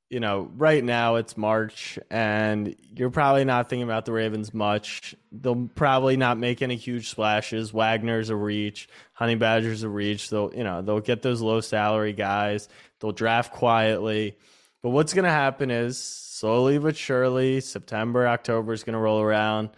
[0.10, 5.14] you know, right now it's March and you're probably not thinking about the Ravens much.
[5.32, 7.72] They'll probably not make any huge splashes.
[7.72, 10.30] Wagner's a reach, Honey Badger's a reach.
[10.32, 12.70] They'll, you know, they'll get those low salary guys.
[13.00, 14.36] They'll draft quietly.
[14.82, 19.22] But what's going to happen is slowly but surely, September, October is going to roll
[19.22, 19.70] around.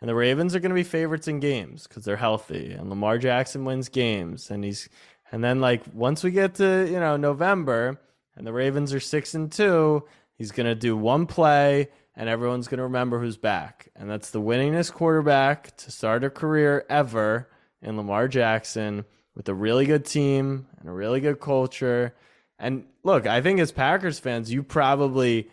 [0.00, 2.72] And the Ravens are going to be favorites in games because they're healthy.
[2.72, 4.50] And Lamar Jackson wins games.
[4.50, 4.88] And he's,
[5.32, 8.00] and then like once we get to, you know, November
[8.36, 10.04] and the Ravens are six and two,
[10.36, 13.88] he's going to do one play and everyone's going to remember who's back.
[13.96, 17.48] And that's the winningest quarterback to start a career ever
[17.82, 22.14] in Lamar Jackson with a really good team and a really good culture.
[22.58, 25.48] And look, I think as Packers fans, you probably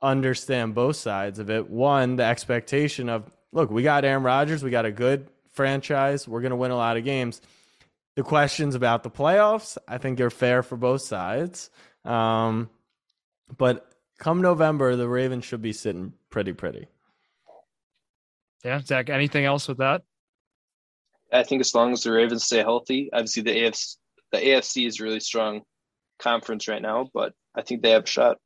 [0.00, 1.68] understand both sides of it.
[1.68, 6.40] One, the expectation of, look, we got Aaron Rodgers, we got a good franchise, we're
[6.40, 7.40] going to win a lot of games.
[8.16, 11.70] The questions about the playoffs, I think, are fair for both sides.
[12.04, 12.68] Um,
[13.56, 16.86] but come November, the Ravens should be sitting pretty pretty.
[18.64, 20.02] yeah, Zach, anything else with that?
[21.32, 23.96] I think as long as the Ravens stay healthy, obviously the AFC
[24.34, 25.62] the AFC is a really strong
[26.18, 28.38] conference right now, but I think they have a shot.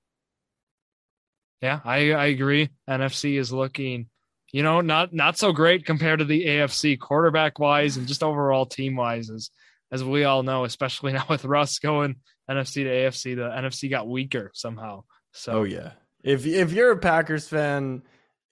[1.62, 2.68] Yeah, I, I agree.
[2.88, 4.08] NFC is looking,
[4.52, 8.66] you know, not not so great compared to the AFC quarterback wise and just overall
[8.66, 9.50] team wise, as
[9.90, 12.16] as we all know, especially now with Russ going
[12.50, 15.04] NFC to AFC, the NFC got weaker somehow.
[15.32, 15.92] So Oh yeah.
[16.22, 18.02] If if you're a Packers fan,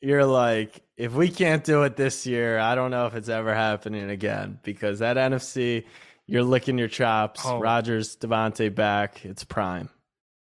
[0.01, 3.55] you're like, if we can't do it this year, I don't know if it's ever
[3.55, 5.85] happening again because that NFC,
[6.27, 7.41] you're licking your chops.
[7.45, 7.59] Oh.
[7.59, 9.89] Rodgers, Davante back, it's prime.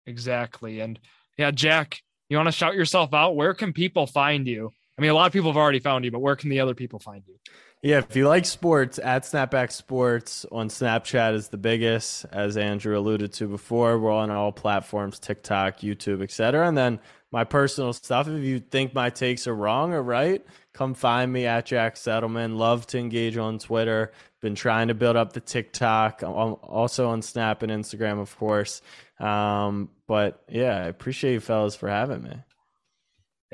[0.05, 0.79] exactly.
[0.79, 0.99] And
[1.37, 3.35] yeah, Jack, you want to shout yourself out?
[3.35, 4.71] Where can people find you?
[4.97, 6.73] I mean, a lot of people have already found you, but where can the other
[6.73, 7.35] people find you?
[7.81, 12.97] Yeah, if you like sports, at Snapback Sports on Snapchat is the biggest, as Andrew
[12.97, 13.99] alluded to before.
[13.99, 16.67] We're on all platforms, TikTok, YouTube, etc.
[16.67, 16.99] And then
[17.31, 18.27] my personal stuff.
[18.29, 22.55] If you think my takes are wrong or right, come find me at Jack Settleman.
[22.55, 24.13] Love to engage on Twitter.
[24.41, 28.81] Been trying to build up the TikTok, I'm also on Snap and Instagram, of course.
[29.19, 32.37] Um, but yeah, I appreciate you fellas for having me.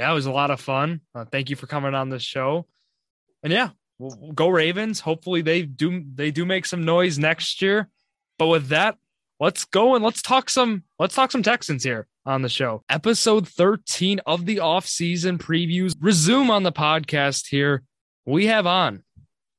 [0.02, 1.02] Yeah, it was a lot of fun.
[1.14, 2.66] Uh, thank you for coming on this show.
[3.44, 5.00] And yeah, we'll, go Ravens.
[5.00, 7.88] Hopefully they do they do make some noise next year.
[8.40, 8.98] But with that,
[9.40, 12.84] let's go and let's talk some let's talk some Texans here on the show.
[12.90, 17.84] Episode 13 of the off-season previews resume on the podcast here.
[18.26, 19.04] We have on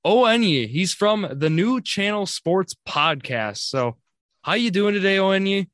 [0.04, 0.68] Onye.
[0.68, 3.58] He's from the new Channel Sports podcast.
[3.58, 3.96] So,
[4.42, 5.68] how you doing today, Onye?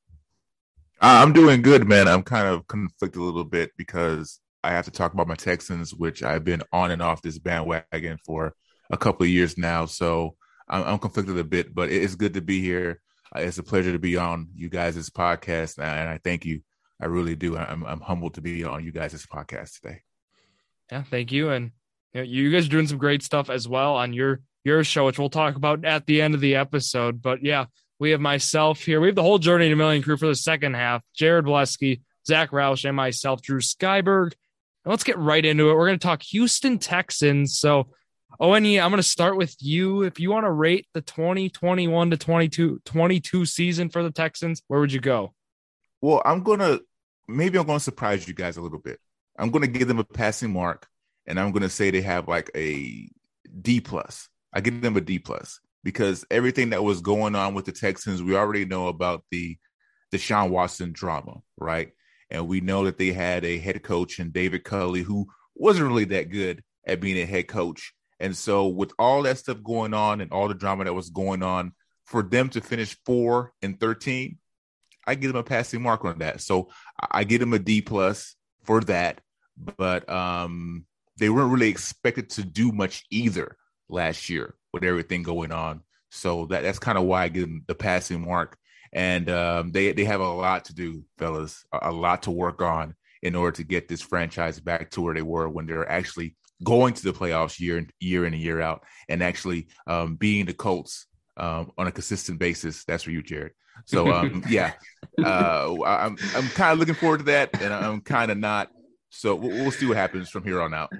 [1.00, 2.06] I'm doing good, man.
[2.06, 5.94] I'm kind of conflicted a little bit because I have to talk about my Texans,
[5.94, 8.54] which I've been on and off this bandwagon for
[8.90, 9.86] a couple of years now.
[9.86, 10.36] So
[10.68, 13.00] I'm, I'm conflicted a bit, but it is good to be here.
[13.34, 16.60] Uh, It's a pleasure to be on you guys' podcast, and I thank you.
[17.00, 17.56] I really do.
[17.56, 20.02] I'm, I'm humbled to be on you guys' podcast today.
[20.92, 21.48] Yeah, thank you.
[21.48, 21.70] And
[22.12, 25.06] you, know, you guys are doing some great stuff as well on your your show,
[25.06, 27.22] which we'll talk about at the end of the episode.
[27.22, 27.66] But yeah,
[27.98, 29.00] we have myself here.
[29.00, 31.02] We have the whole Journey to Million crew for the second half.
[31.14, 34.34] Jared Blesky, Zach Roush, and myself, Drew Skyberg.
[34.88, 35.74] And let's get right into it.
[35.74, 37.58] We're going to talk Houston Texans.
[37.58, 37.88] So,
[38.40, 40.00] Owen, I'm going to start with you.
[40.00, 44.80] If you want to rate the 2021 to 22, 22 season for the Texans, where
[44.80, 45.34] would you go?
[46.00, 46.78] Well, I'm gonna
[47.26, 48.98] maybe I'm gonna surprise you guys a little bit.
[49.38, 50.86] I'm gonna give them a passing mark,
[51.26, 53.10] and I'm gonna say they have like a
[53.60, 54.30] D plus.
[54.54, 58.22] I give them a D plus because everything that was going on with the Texans,
[58.22, 59.58] we already know about the
[60.14, 61.92] Deshaun Watson drama, right?
[62.30, 66.04] And we know that they had a head coach and David Culley who wasn't really
[66.06, 67.92] that good at being a head coach.
[68.20, 71.42] And so, with all that stuff going on and all the drama that was going
[71.42, 71.72] on,
[72.04, 74.38] for them to finish four and 13,
[75.06, 76.42] I give him a passing mark on that.
[76.42, 76.68] So
[77.10, 79.22] I give him a D plus for that.
[79.76, 80.84] But um,
[81.16, 83.56] they weren't really expected to do much either
[83.88, 85.82] last year with everything going on.
[86.10, 88.56] So that that's kind of why I give them the passing mark.
[88.92, 92.62] And um, they they have a lot to do, fellas, a, a lot to work
[92.62, 96.36] on in order to get this franchise back to where they were when they're actually
[96.64, 100.46] going to the playoffs year in year in and year out, and actually um, being
[100.46, 102.84] the Colts um, on a consistent basis.
[102.84, 103.52] That's for you, Jared.
[103.86, 104.72] So um, yeah,
[105.22, 108.70] uh, I'm I'm kind of looking forward to that, and I'm kind of not.
[109.10, 110.92] So we'll, we'll see what happens from here on out.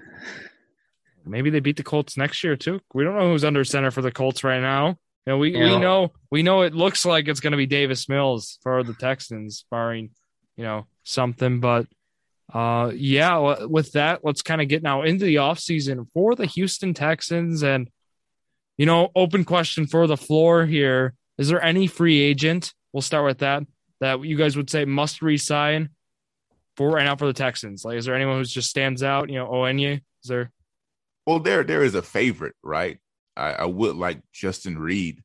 [1.25, 2.81] Maybe they beat the Colts next year too.
[2.95, 4.97] We don't know who's under center for the Colts right now.
[5.29, 5.75] You know, we, yeah.
[5.75, 8.95] we know we know it looks like it's going to be Davis Mills for the
[8.95, 10.09] Texans, barring
[10.57, 11.61] you know something.
[11.61, 11.87] But
[12.51, 16.95] uh, yeah, with that, let's kind of get now into the offseason for the Houston
[16.95, 17.63] Texans.
[17.63, 17.91] And,
[18.79, 21.13] you know, open question for the floor here.
[21.37, 22.73] Is there any free agent?
[22.95, 23.65] We'll start with that,
[24.01, 25.91] that you guys would say must resign
[26.79, 27.85] for right now for the Texans.
[27.85, 29.29] Like, is there anyone who just stands out?
[29.29, 29.97] You know, Onwenu?
[29.97, 30.51] Is there?
[31.27, 32.99] Well, there there is a favorite, right?
[33.39, 35.23] I, I would like Justin Reid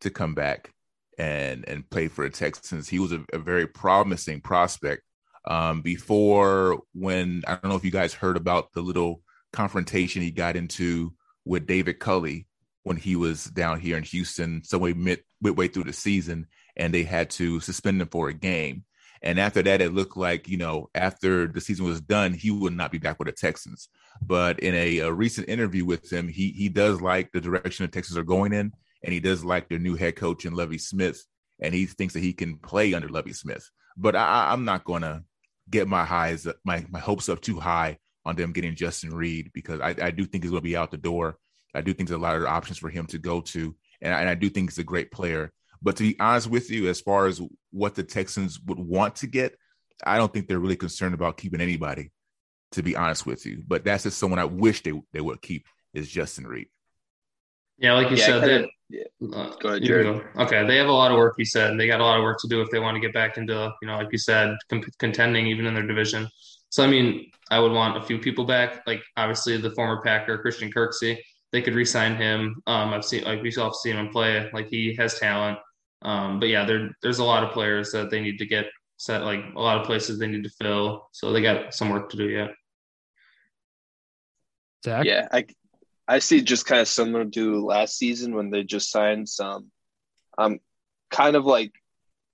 [0.00, 0.72] to come back
[1.18, 2.88] and and play for the Texans.
[2.88, 5.02] He was a, a very promising prospect
[5.46, 10.30] um, before when I don't know if you guys heard about the little confrontation he
[10.30, 11.12] got into
[11.44, 12.46] with David Culley
[12.82, 17.02] when he was down here in Houston, somewhere mid midway through the season, and they
[17.02, 18.84] had to suspend him for a game.
[19.22, 22.72] And after that, it looked like you know after the season was done, he would
[22.72, 23.88] not be back with the Texans.
[24.22, 27.92] But in a, a recent interview with him, he he does like the direction the
[27.92, 31.24] Texans are going in, and he does like their new head coach in Lovie Smith,
[31.60, 33.68] and he thinks that he can play under Lovie Smith.
[33.96, 35.22] But I, I'm not going to
[35.68, 39.80] get my highs, my my hopes up too high on them getting Justin Reid because
[39.80, 41.38] I, I do think he's going to be out the door.
[41.74, 44.20] I do think there's a lot of options for him to go to, and I,
[44.20, 45.52] and I do think he's a great player.
[45.82, 49.26] But to be honest with you, as far as what the Texans would want to
[49.26, 49.56] get,
[50.04, 52.10] I don't think they're really concerned about keeping anybody.
[52.72, 55.66] To be honest with you, but that's just someone I wish they they would keep
[55.92, 56.68] is Justin Reid.
[57.78, 58.68] Yeah, like you yeah, said, that.
[58.90, 59.04] Yeah.
[59.34, 60.06] Uh, go ahead, Jared.
[60.06, 60.42] Go.
[60.44, 61.34] Okay, they have a lot of work.
[61.38, 63.14] You said they got a lot of work to do if they want to get
[63.14, 66.28] back into, you know, like you said, comp- contending even in their division.
[66.68, 68.82] So I mean, I would want a few people back.
[68.86, 71.18] Like obviously the former Packer Christian Kirksey,
[71.52, 72.62] they could re-sign him.
[72.66, 74.48] Um, I've seen like we've all seen him play.
[74.52, 75.58] Like he has talent.
[76.02, 78.66] Um, but yeah, there there's a lot of players that they need to get
[78.98, 79.22] set.
[79.22, 81.08] Like a lot of places they need to fill.
[81.12, 82.50] So they got some work to do yet.
[84.84, 85.04] Zach?
[85.04, 85.46] Yeah, I
[86.08, 89.70] I see just kind of similar to last season when they just signed some,
[90.38, 90.58] um,
[91.10, 91.72] kind of like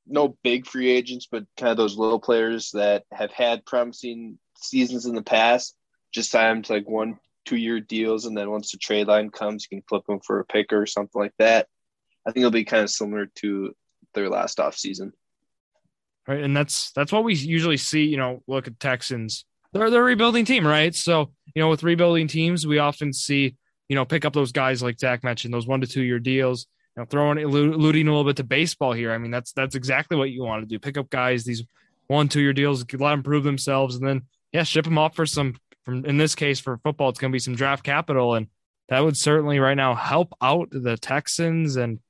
[0.07, 5.07] no big free agents, but kind of those little players that have had promising seasons
[5.07, 5.77] in the past.
[6.13, 9.31] Just sign them to like one, two year deals, and then once the trade line
[9.31, 11.67] comes, you can flip them for a pick or something like that.
[12.27, 13.75] I think it'll be kind of similar to
[14.15, 15.13] their last off season.
[16.27, 18.05] Right, and that's that's what we usually see.
[18.05, 19.45] You know, look at Texans;
[19.77, 20.95] they're they're rebuilding team, right?
[20.95, 23.57] So you know, with rebuilding teams, we often see
[23.89, 26.67] you know, pick up those guys like Zach mentioned, those one to two year deals.
[26.97, 29.13] You know, throwing alluding a little bit to baseball here.
[29.13, 30.79] I mean, that's that's exactly what you want to do.
[30.79, 31.63] Pick up guys these
[32.07, 35.27] one two year deals, let them prove themselves, and then yeah, ship them off for
[35.27, 35.57] some.
[35.85, 38.49] From in this case for football, it's going to be some draft capital, and
[38.89, 41.77] that would certainly right now help out the Texans.
[41.77, 42.01] And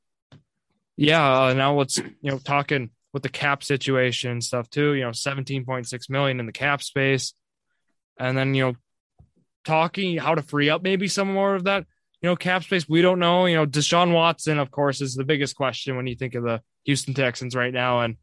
[0.97, 4.95] yeah, uh, now let's you know talking with the cap situation and stuff too.
[4.95, 7.35] You know, seventeen point six million in the cap space,
[8.19, 8.77] and then you know
[9.67, 11.85] talking how to free up maybe some more of that,
[12.23, 12.89] you know, cap space.
[12.89, 13.47] We don't know.
[13.47, 16.63] You know, Deshaun Watson, of course, is the biggest question when you think of the
[16.85, 18.01] Houston Texans right now.
[18.01, 18.17] And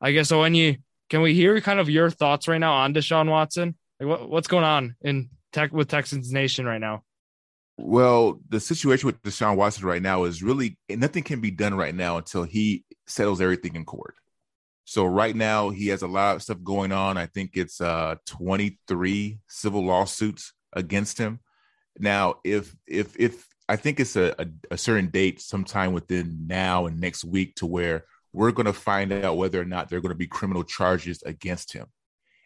[0.00, 0.76] I guess so when you
[1.08, 3.74] can we hear kind of your thoughts right now on Deshaun Watson?
[3.98, 7.02] Like what, what's going on in tech with Texans Nation right now?
[7.78, 11.94] Well, the situation with Deshaun Watson right now is really nothing can be done right
[11.94, 14.14] now until he settles everything in court.
[14.86, 17.16] So right now he has a lot of stuff going on.
[17.16, 21.40] I think it's uh 23 civil lawsuits against him.
[21.98, 26.86] Now, if if if I think it's a, a, a certain date sometime within now
[26.86, 30.02] and next week to where we're going to find out whether or not there are
[30.02, 31.86] going to be criminal charges against him.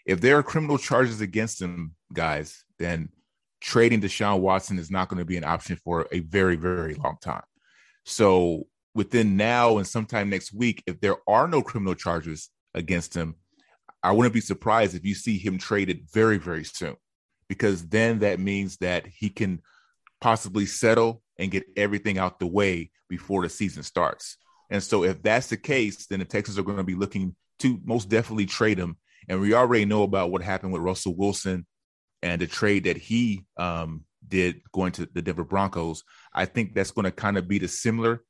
[0.07, 3.11] If there are criminal charges against him, guys, then
[3.61, 7.19] trading Deshaun Watson is not going to be an option for a very, very long
[7.21, 7.43] time.
[8.07, 13.37] So within now and sometime next week, if there are no criminal charges against him,
[14.03, 16.97] I wouldn't be surprised if you see him traded very, very soon
[17.49, 19.61] because then that means that he can
[20.21, 24.37] possibly settle and get everything out the way before the season starts.
[24.71, 27.81] And so, if that's the case, then the Texans are going to be looking to
[27.85, 28.97] most definitely trade him.
[29.29, 31.67] And we already know about what happened with Russell Wilson
[32.23, 36.05] and the trade that he um, did going to the Denver Broncos.
[36.33, 38.23] I think that's going to kind of be the similar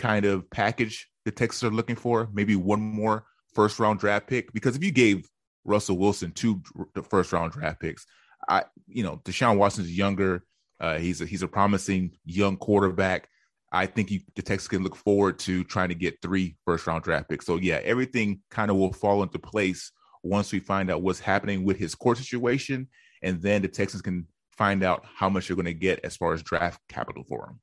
[0.00, 2.28] kind of package the Texans are looking for.
[2.32, 3.24] Maybe one more
[3.54, 5.28] first round draft pick because if you gave
[5.64, 6.62] Russell Wilson two
[7.08, 8.06] first round draft picks,
[8.48, 10.44] I you know Deshaun Watson's younger.
[10.80, 13.28] Uh, he's a, he's a promising young quarterback.
[13.70, 17.04] I think he, the Texans can look forward to trying to get three first round
[17.04, 17.46] draft picks.
[17.46, 19.92] So yeah, everything kind of will fall into place
[20.22, 22.88] once we find out what's happening with his court situation,
[23.22, 24.26] and then the Texans can
[24.56, 27.60] find out how much they're going to get as far as draft capital for him.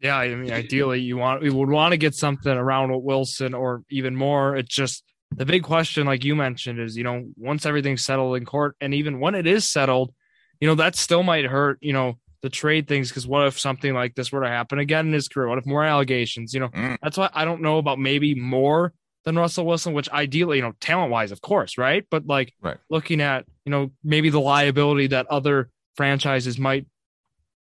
[0.00, 3.82] Yeah, I mean, ideally, you want we would want to get something around Wilson or
[3.90, 4.56] even more.
[4.56, 5.04] It's just
[5.36, 8.94] the big question, like you mentioned, is you know once everything's settled in court, and
[8.94, 10.12] even when it is settled,
[10.58, 11.78] you know that still might hurt.
[11.82, 15.08] You know the trade things because what if something like this were to happen again
[15.08, 15.48] in his career?
[15.48, 16.54] What if more allegations?
[16.54, 16.96] You know mm.
[17.02, 18.94] that's why I don't know about maybe more
[19.24, 22.06] than Russell Wilson, which ideally, you know, talent wise, of course, right?
[22.10, 22.78] But like right.
[22.88, 26.86] looking at you know maybe the liability that other franchises might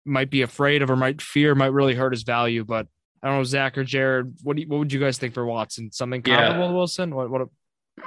[0.05, 2.63] might be afraid of or might fear might really hurt his value.
[2.63, 2.87] But
[3.21, 5.45] I don't know, Zach or Jared, what do you, what would you guys think for
[5.45, 5.91] Watson?
[5.91, 6.71] Something comparable yeah.
[6.71, 7.15] Wilson?
[7.15, 7.41] What what?
[7.41, 7.49] A-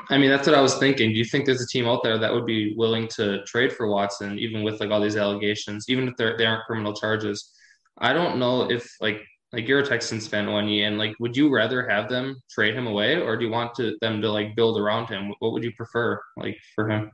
[0.09, 1.11] I mean, that's what I was thinking.
[1.11, 3.87] Do you think there's a team out there that would be willing to trade for
[3.87, 7.53] Watson, even with like all these allegations, even if they're, they aren't criminal charges?
[7.99, 9.21] I don't know if like
[9.53, 12.89] like you're a Texans fan, Onyi, and like, would you rather have them trade him
[12.89, 15.33] away, or do you want to them to like build around him?
[15.39, 17.13] What would you prefer, like for him?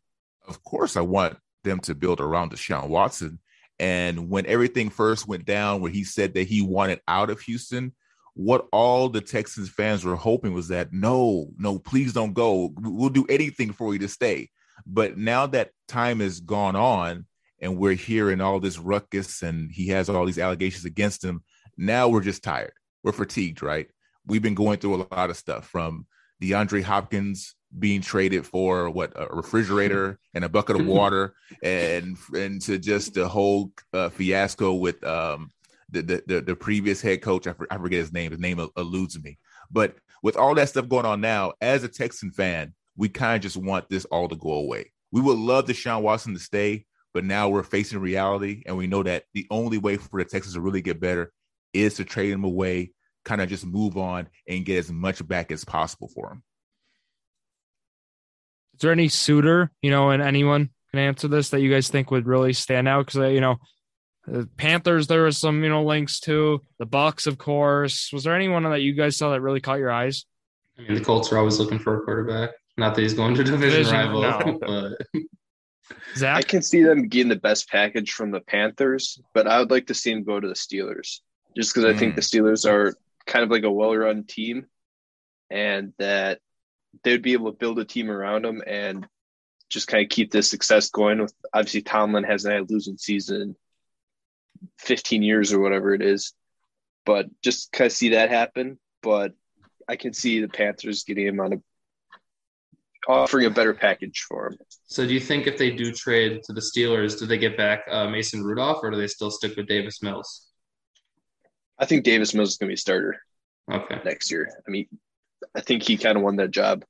[0.49, 3.41] Of course, I want them to build around Deshaun Watson.
[3.81, 7.95] And when everything first went down, where he said that he wanted out of Houston,
[8.35, 12.75] what all the Texans fans were hoping was that no, no, please don't go.
[12.79, 14.51] We'll do anything for you to stay.
[14.87, 17.25] But now that time has gone on
[17.59, 21.43] and we're hearing all this ruckus and he has all these allegations against him,
[21.79, 22.75] now we're just tired.
[23.03, 23.89] We're fatigued, right?
[24.27, 26.07] We've been going through a lot of stuff from
[26.43, 32.61] DeAndre Hopkins being traded for what a refrigerator and a bucket of water and and
[32.63, 35.51] to just the whole uh, fiasco with um
[35.91, 37.47] the, the the previous head coach.
[37.47, 38.31] I, I forget his name.
[38.31, 39.39] His name eludes me.
[39.71, 43.41] But with all that stuff going on now as a Texan fan we kind of
[43.41, 44.93] just want this all to go away.
[45.11, 49.03] We would love Deshaun Watson to stay but now we're facing reality and we know
[49.03, 51.33] that the only way for the Texans to really get better
[51.73, 52.93] is to trade him away
[53.25, 56.43] kind of just move on and get as much back as possible for him
[58.81, 62.11] is there any suitor, you know, and anyone can answer this that you guys think
[62.11, 63.05] would really stand out?
[63.05, 63.57] Because, you know,
[64.27, 68.11] the Panthers, there was some, you know, links to the Bucs, of course.
[68.11, 70.25] Was there anyone that you guys saw that really caught your eyes?
[70.79, 72.53] I mean, the Colts are always looking for a quarterback.
[72.79, 74.59] Not that he's going to division, division rival, no.
[75.13, 75.23] but
[76.17, 79.71] Zach, I can see them getting the best package from the Panthers, but I would
[79.71, 81.19] like to see him go to the Steelers,
[81.55, 81.99] just because I mm.
[81.99, 82.95] think the Steelers are
[83.27, 84.65] kind of like a well-run team,
[85.51, 86.41] and that
[87.05, 89.07] they would be able to build a team around him and
[89.69, 91.21] just kind of keep this success going.
[91.21, 93.57] With obviously Tomlin hasn't had a losing season
[94.79, 96.33] 15 years or whatever it is,
[97.07, 98.79] but just kind of see that happen.
[99.03, 99.33] But
[99.89, 101.57] I can see the Panthers getting him on a
[103.09, 104.59] offering a better package for him.
[104.87, 107.85] So, do you think if they do trade to the Steelers, do they get back
[107.91, 110.49] uh, Mason Rudolph, or do they still stick with Davis Mills?
[111.79, 113.21] I think Davis Mills is going to be a starter.
[113.73, 114.01] Okay.
[114.05, 114.87] Next year, I mean,
[115.55, 116.85] I think he kind of won that job.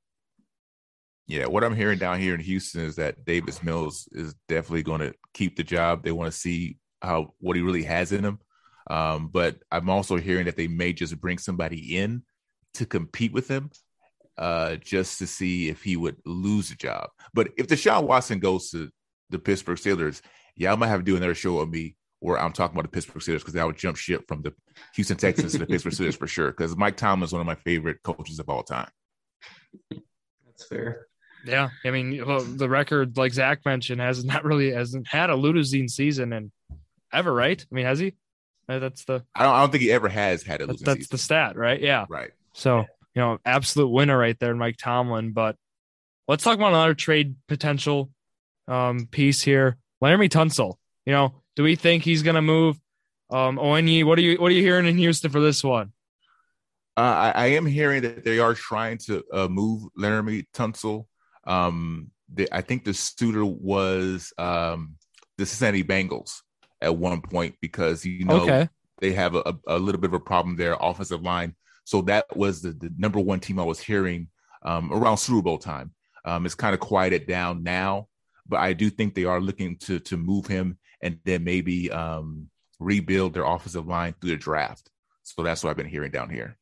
[1.27, 5.01] Yeah, what I'm hearing down here in Houston is that Davis Mills is definitely going
[5.01, 6.03] to keep the job.
[6.03, 8.41] They want to see how what he really has in him.
[8.91, 12.25] Um, but I'm also hearing that they may just bring somebody in
[12.75, 13.71] to compete with him,
[14.39, 17.11] uh, just to see if he would lose a job.
[17.33, 18.91] But if Deshaun Watson goes to
[19.31, 20.23] the Pittsburgh Steelers,
[20.57, 22.95] yeah, I might have to do another show on me where I'm talking about the
[22.95, 24.55] Pittsburgh Steelers because I would jump ship from the
[24.95, 26.51] Houston Texans to the Pittsburgh Steelers for sure.
[26.51, 28.91] Because Mike Tomlin is one of my favorite coaches of all time.
[29.91, 31.07] That's fair.
[31.47, 35.37] Yeah, I mean well, the record, like Zach mentioned, has not really hasn't had a
[35.37, 36.53] losing season and
[37.13, 37.61] ever, right?
[37.61, 38.15] I mean, has he?
[38.69, 39.25] Uh, that's the.
[39.35, 39.55] I don't.
[39.55, 40.85] I don't think he ever has had a losing.
[40.85, 41.81] That's, that's the stat, right?
[41.81, 42.07] Yeah.
[42.09, 42.31] Right.
[42.53, 45.33] So you know, absolute winner right there, Mike Tomlin.
[45.33, 45.57] But
[46.29, 48.11] let's talk about another trade potential
[48.69, 49.79] um, piece here.
[50.03, 50.75] Laremy Tunsil.
[51.07, 52.79] You know, do we think he's going to move?
[53.31, 55.93] Um, Onyi, what are you what are you hearing in Houston for this one?
[56.97, 61.07] Uh, I, I, am hearing that they are trying to uh, move Laremy Tunsil.
[61.45, 64.97] Um, the, I think the suitor was um,
[65.39, 66.41] the Cincinnati Bengals
[66.81, 68.69] at one point because you know okay.
[68.99, 71.55] they have a, a, little bit of a problem there, offensive line.
[71.85, 74.29] So that was the, the number one team I was hearing
[74.63, 75.93] um, around Super Bowl time.
[76.25, 78.09] Um, it's kind of quieted down now,
[78.47, 82.49] but I do think they are looking to to move him and then maybe um,
[82.79, 84.91] rebuild their offensive line through the draft.
[85.23, 86.57] So that's what I've been hearing down here.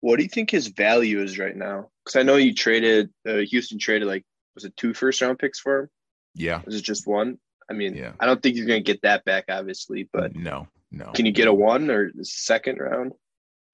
[0.00, 1.88] What do you think his value is right now?
[2.04, 5.58] Because I know you traded uh, Houston traded like was it two first round picks
[5.58, 5.88] for him?
[6.34, 6.62] Yeah.
[6.64, 7.38] Was it just one?
[7.70, 8.12] I mean, yeah.
[8.18, 11.12] I don't think you're going to get that back, obviously, but no, no.
[11.12, 13.12] Can you get a one or second round?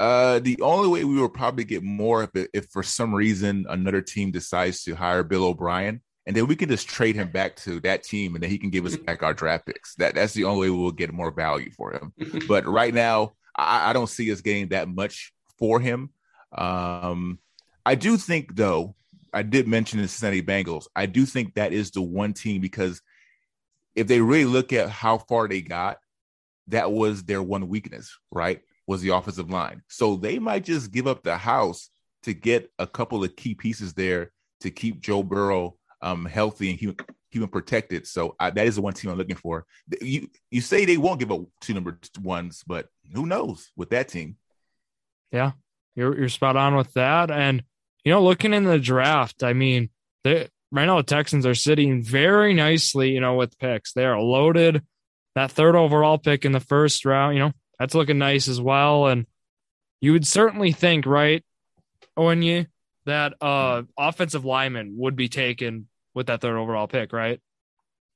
[0.01, 4.01] Uh, the only way we will probably get more if, if for some reason another
[4.01, 7.81] team decides to hire Bill O'Brien, and then we can just trade him back to
[7.81, 9.95] that team, and then he can give us back our draft picks.
[9.97, 12.12] That that's the only way we'll get more value for him.
[12.49, 16.11] but right now, I, I don't see us getting that much for him.
[16.57, 17.39] Um,
[17.85, 18.95] I do think though,
[19.33, 20.87] I did mention the Cincinnati Bengals.
[20.95, 23.03] I do think that is the one team because
[23.95, 25.99] if they really look at how far they got,
[26.68, 28.62] that was their one weakness, right?
[28.87, 29.83] Was the offensive line.
[29.89, 31.91] So they might just give up the house
[32.22, 36.78] to get a couple of key pieces there to keep Joe Burrow um, healthy and
[36.78, 36.96] human,
[37.30, 38.07] human protected.
[38.07, 39.66] So uh, that is the one team I'm looking for.
[40.00, 44.09] You you say they won't give up two number ones, but who knows with that
[44.09, 44.36] team?
[45.32, 45.52] Yeah,
[45.96, 47.30] you're you're spot on with that.
[47.30, 47.64] And
[48.05, 49.88] you know, looking in the draft, I mean,
[50.22, 53.94] they right now the Texans are sitting very nicely, you know, with picks.
[53.94, 54.82] They are loaded.
[55.34, 59.07] That third overall pick in the first round, you know, that's looking nice as well.
[59.07, 59.26] And
[60.00, 61.42] you would certainly think, right,
[62.16, 62.66] you
[63.07, 67.40] that uh offensive lineman would be taken with that third overall pick, right?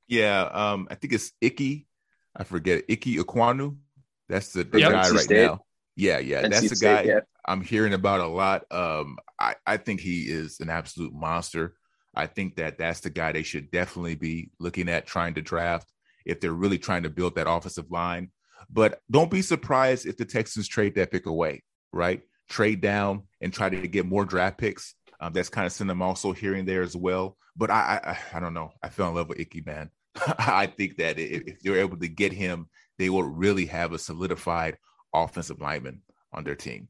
[0.07, 1.87] Yeah, um, I think it's Ickey.
[2.35, 3.77] I forget Ickey Ekwonu.
[4.29, 4.93] That's the, the yep.
[4.93, 5.47] guy right State.
[5.47, 5.65] now.
[5.97, 7.21] Yeah, yeah, NC that's the guy yeah.
[7.45, 8.65] I'm hearing about a lot.
[8.71, 11.75] Um, I, I think he is an absolute monster.
[12.15, 15.91] I think that that's the guy they should definitely be looking at trying to draft
[16.25, 18.31] if they're really trying to build that offensive line.
[18.71, 22.23] But don't be surprised if the Texans trade that pick away, right?
[22.49, 24.95] Trade down and try to get more draft picks.
[25.21, 27.37] Um, that's kind of send them also here and there as well.
[27.59, 28.01] But I,
[28.33, 28.73] I, I don't know.
[28.83, 29.91] I fell in love with Ickey man.
[30.39, 34.79] I think that if, they're able to get him, they will really have a solidified
[35.13, 36.03] offensive lineman
[36.33, 36.89] on their team.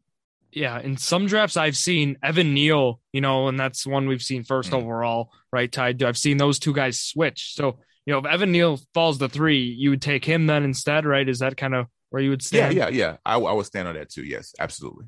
[0.52, 4.44] Yeah, in some drafts I've seen Evan Neal, you know, and that's one we've seen
[4.44, 4.78] first mm.
[4.78, 5.70] overall, right?
[5.70, 7.54] Tied to I've seen those two guys switch.
[7.54, 11.04] So, you know, if Evan Neal falls to three, you would take him then instead,
[11.04, 11.28] right?
[11.28, 12.74] Is that kind of where you would stand?
[12.74, 13.16] Yeah, yeah, yeah.
[13.26, 14.24] I, I would stand on that too.
[14.24, 15.06] Yes, absolutely.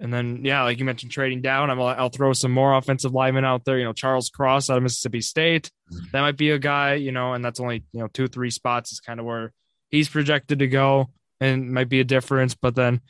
[0.00, 3.44] And then, yeah, like you mentioned, trading down, I'm, I'll throw some more offensive linemen
[3.44, 3.78] out there.
[3.78, 5.70] You know, Charles Cross out of Mississippi State,
[6.12, 6.94] that might be a guy.
[6.94, 9.52] You know, and that's only you know two, three spots is kind of where
[9.90, 12.54] he's projected to go, and might be a difference.
[12.54, 13.00] But then,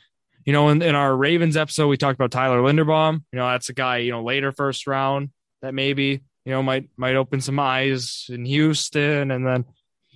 [0.45, 3.23] you know, in, in our Ravens episode, we talked about Tyler Linderbaum.
[3.31, 3.97] You know, that's a guy.
[3.97, 5.29] You know, later first round
[5.61, 9.65] that maybe you know might might open some eyes in Houston, and then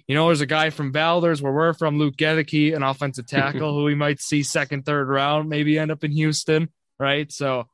[0.07, 3.73] you know, there's a guy from Valders where we're from, Luke Goedeke, an offensive tackle
[3.73, 7.31] who we might see second, third round, maybe end up in Houston, right?
[7.31, 7.67] So,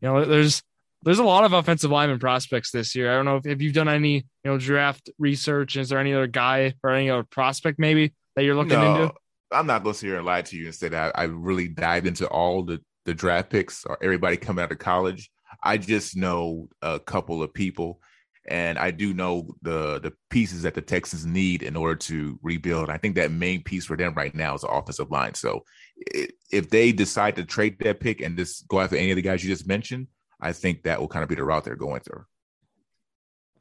[0.00, 0.62] you know, there's
[1.02, 3.10] there's a lot of offensive lineman prospects this year.
[3.10, 5.76] I don't know if, if you've done any, you know, draft research.
[5.76, 9.14] Is there any other guy or any other prospect maybe that you're looking no, into?
[9.50, 11.24] I'm not going to sit here and lie to you and say that I, I
[11.24, 15.30] really dived into all the the draft picks or everybody coming out of college.
[15.62, 18.00] I just know a couple of people
[18.48, 22.90] and I do know the the pieces that the Texans need in order to rebuild.
[22.90, 25.34] I think that main piece for them right now is the offensive line.
[25.34, 25.64] So
[25.96, 29.44] if they decide to trade that pick and just go after any of the guys
[29.44, 30.08] you just mentioned,
[30.40, 32.24] I think that will kind of be the route they're going through.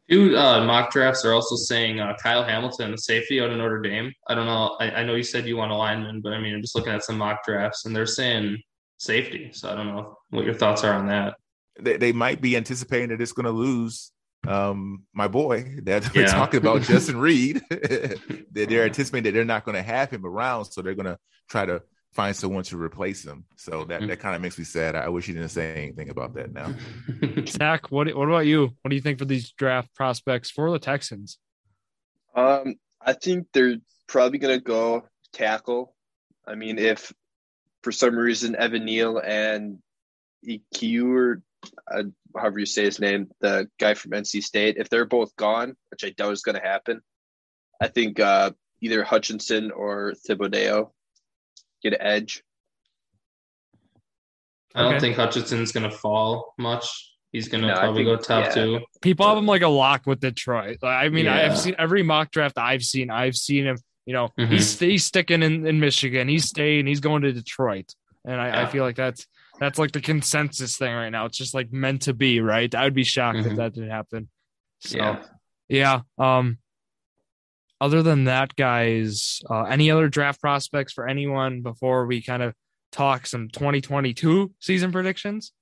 [0.08, 3.80] Few uh, mock drafts are also saying uh, Kyle Hamilton, the safety out of Notre
[3.80, 4.12] Dame.
[4.28, 4.76] I don't know.
[4.80, 6.94] I, I know you said you want a lineman, but I mean, I'm just looking
[6.94, 8.58] at some mock drafts and they're saying
[8.98, 9.52] safety.
[9.54, 11.36] So I don't know what your thoughts are on that.
[11.80, 14.12] They, they might be anticipating that it's going to lose
[14.48, 18.20] um, my boy that we're talking about, Justin Reid, that
[18.52, 21.18] they're anticipating that they're not going to have him around, so they're going to
[21.50, 21.82] try to
[22.14, 23.46] find someone to replace him.
[23.56, 24.10] So that, mm-hmm.
[24.10, 24.96] that kind of makes me sad.
[24.96, 26.74] I wish he didn't say anything about that now.
[27.48, 28.72] Zach, what what about you?
[28.82, 31.38] What do you think for these draft prospects for the Texans?
[32.36, 33.78] Um, I think they're
[34.08, 35.96] probably going to go tackle.
[36.48, 37.14] I mean, if
[37.84, 39.80] for some reason Evan Neal and
[40.48, 41.42] EQ
[41.92, 42.04] uh,
[42.36, 46.04] however you say his name, the guy from NC State, if they're both gone, which
[46.04, 47.02] I doubt is going to happen,
[47.82, 48.52] I think uh,
[48.82, 50.92] either Hutchinson or Thibodeaux
[51.82, 52.44] get an edge.
[54.76, 55.00] I don't okay.
[55.00, 57.16] think Hutchinson's going to fall much.
[57.32, 58.52] He's going to no, probably think, go top yeah.
[58.52, 58.80] two.
[59.02, 60.84] People have him like a lock with Detroit.
[60.84, 61.36] I mean, yeah.
[61.36, 63.12] I've seen every mock draft I've seen.
[63.12, 63.78] I've seen him.
[64.06, 64.52] You know, mm-hmm.
[64.52, 66.28] he's he's sticking in, in Michigan.
[66.28, 66.88] He's staying.
[66.88, 67.94] He's going to Detroit,
[68.26, 68.62] and I, yeah.
[68.64, 69.28] I feel like that's
[69.60, 71.26] that's like the consensus thing right now.
[71.26, 72.74] It's just like meant to be, right?
[72.74, 73.52] I would be shocked mm-hmm.
[73.52, 74.30] if that didn't happen.
[74.80, 75.24] So, yeah.
[75.68, 76.02] yeah.
[76.18, 76.58] Um,
[77.82, 82.54] other than that, guys, uh, any other draft prospects for anyone before we kind of
[82.92, 85.54] talk some 2022 season predictions?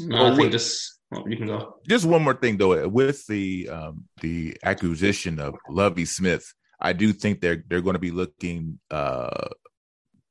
[0.00, 1.76] No, I think just well, you can go.
[1.86, 6.50] Just one more thing though, with the um, the acquisition of Lovie Smith,
[6.80, 9.48] I do think they're they're going to be looking uh,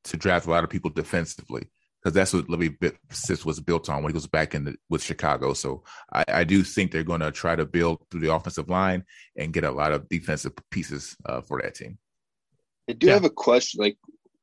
[0.06, 1.68] to draft a lot of people defensively
[2.02, 2.76] because that's what Lovie
[3.12, 5.54] Smith was built on when he goes back in the, with Chicago.
[5.54, 9.06] So I, I do think they're going to try to build through the offensive line
[9.38, 12.00] and get a lot of defensive pieces uh, for that team.
[12.90, 13.14] I do yeah.
[13.14, 13.82] have a question.
[13.82, 13.98] Like,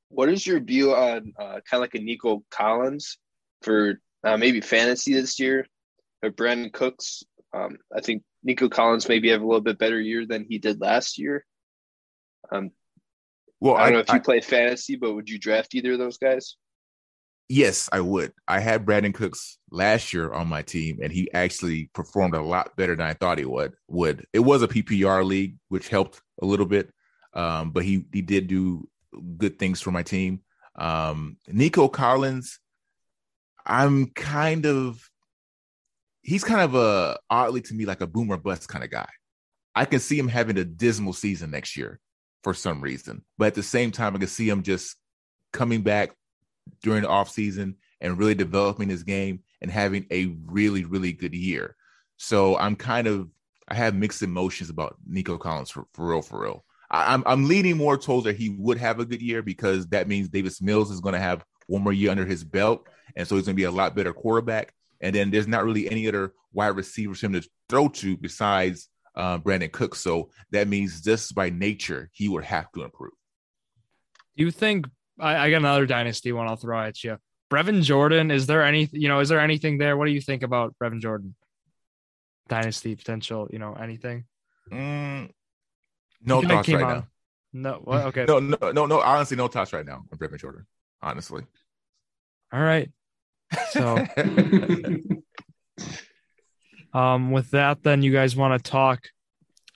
[0.08, 3.18] what is your view on uh, kind of like a Nico Collins
[3.62, 5.66] for uh, maybe fantasy this year,
[6.22, 7.24] or Brandin Cooks?
[7.52, 10.80] Um, I think Nico Collins maybe have a little bit better year than he did
[10.80, 11.44] last year.
[12.52, 12.70] Um,
[13.60, 15.94] well, I don't I, know if you I, play fantasy, but would you draft either
[15.94, 16.56] of those guys?
[17.48, 18.32] Yes, I would.
[18.46, 22.76] I had Brandin Cooks last year on my team, and he actually performed a lot
[22.76, 23.74] better than I thought he would.
[23.88, 26.92] Would it was a PPR league, which helped a little bit,
[27.32, 28.86] um, but he he did do
[29.38, 30.42] good things for my team.
[30.76, 32.58] Um, Nico Collins,
[33.64, 35.10] I'm kind of
[36.20, 39.08] he's kind of a oddly to me like a boomer bust kind of guy.
[39.74, 41.98] I can see him having a dismal season next year
[42.44, 44.96] for some reason, but at the same time, I can see him just
[45.54, 46.10] coming back
[46.82, 51.34] during the off season and really developing his game and having a really really good
[51.34, 51.76] year.
[52.16, 53.28] So I'm kind of
[53.68, 56.64] I have mixed emotions about Nico Collins for, for real for real.
[56.90, 60.08] I, I'm I'm leaning more towards that he would have a good year because that
[60.08, 63.36] means Davis Mills is going to have one more year under his belt, and so
[63.36, 64.72] he's going to be a lot better quarterback.
[65.00, 68.88] And then there's not really any other wide receivers for him to throw to besides
[69.14, 69.94] uh, Brandin Cook.
[69.94, 73.12] So that means just by nature he would have to improve.
[74.36, 74.86] Do you think
[75.18, 77.18] I, I got another dynasty one I'll throw at you?
[77.50, 79.96] Brevin Jordan, is there any you know, is there anything there?
[79.96, 81.34] What do you think about Brevin Jordan?
[82.48, 84.24] Dynasty potential, you know, anything?
[84.70, 85.30] Mm,
[86.22, 86.94] no thoughts right on.
[86.94, 87.06] now.
[87.52, 88.06] No, what?
[88.06, 88.26] okay.
[88.26, 89.00] no, no, no, no.
[89.00, 90.66] Honestly, no thoughts right now on Brevin Jordan.
[91.02, 91.44] Honestly.
[92.52, 92.90] All right.
[93.70, 94.04] So,
[96.94, 99.04] um, with that, then you guys want to talk,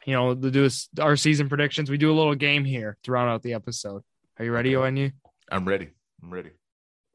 [0.04, 0.68] you know, to do
[1.00, 1.90] our season predictions.
[1.90, 4.02] We do a little game here to round out the episode.
[4.38, 5.12] Are you ready, okay.
[5.52, 5.90] I'm ready.
[6.22, 6.50] I'm ready.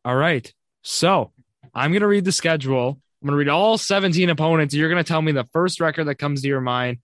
[0.05, 0.51] All right.
[0.83, 1.31] So
[1.73, 2.99] I'm going to read the schedule.
[3.21, 4.73] I'm going to read all 17 opponents.
[4.73, 6.99] You're going to tell me the first record that comes to your mind.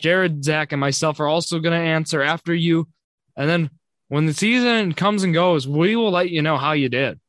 [0.00, 2.88] Jared, Zach, and myself are also going to answer after you.
[3.36, 3.70] And then
[4.08, 7.20] when the season comes and goes, we will let you know how you did.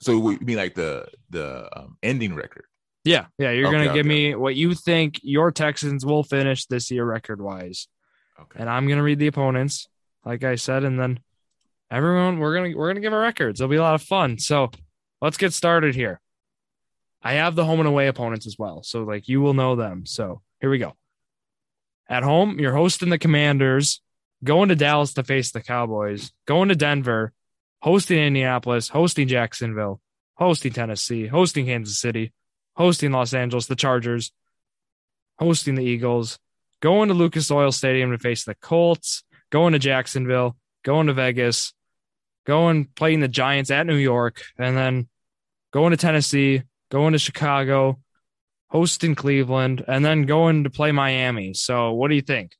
[0.00, 2.64] So we mean like the the um, ending record?
[3.04, 3.50] Yeah, yeah.
[3.50, 7.40] You're okay, gonna give me what you think your Texans will finish this year record
[7.40, 7.88] wise.
[8.38, 8.60] Okay.
[8.60, 9.88] And I'm gonna read the opponents,
[10.24, 11.20] like I said, and then
[11.90, 13.60] everyone we're gonna we're gonna give our records.
[13.60, 14.38] It'll be a lot of fun.
[14.38, 14.70] So
[15.20, 16.20] let's get started here.
[17.22, 18.82] I have the home and away opponents as well.
[18.82, 20.06] So like you will know them.
[20.06, 20.94] So here we go.
[22.08, 24.00] At home, you're hosting the Commanders,
[24.44, 27.32] going to Dallas to face the Cowboys, going to Denver,
[27.82, 30.00] hosting Indianapolis, hosting Jacksonville,
[30.34, 32.32] hosting Tennessee, hosting Kansas City,
[32.74, 34.30] hosting Los Angeles, the Chargers,
[35.38, 36.38] hosting the Eagles,
[36.80, 41.72] going to Lucas Oil Stadium to face the Colts, going to Jacksonville, going to Vegas,
[42.46, 45.08] going playing the Giants at New York, and then
[45.72, 47.98] going to Tennessee, going to Chicago,
[48.68, 51.54] hosting Cleveland, and then going to play Miami.
[51.54, 52.52] So, what do you think?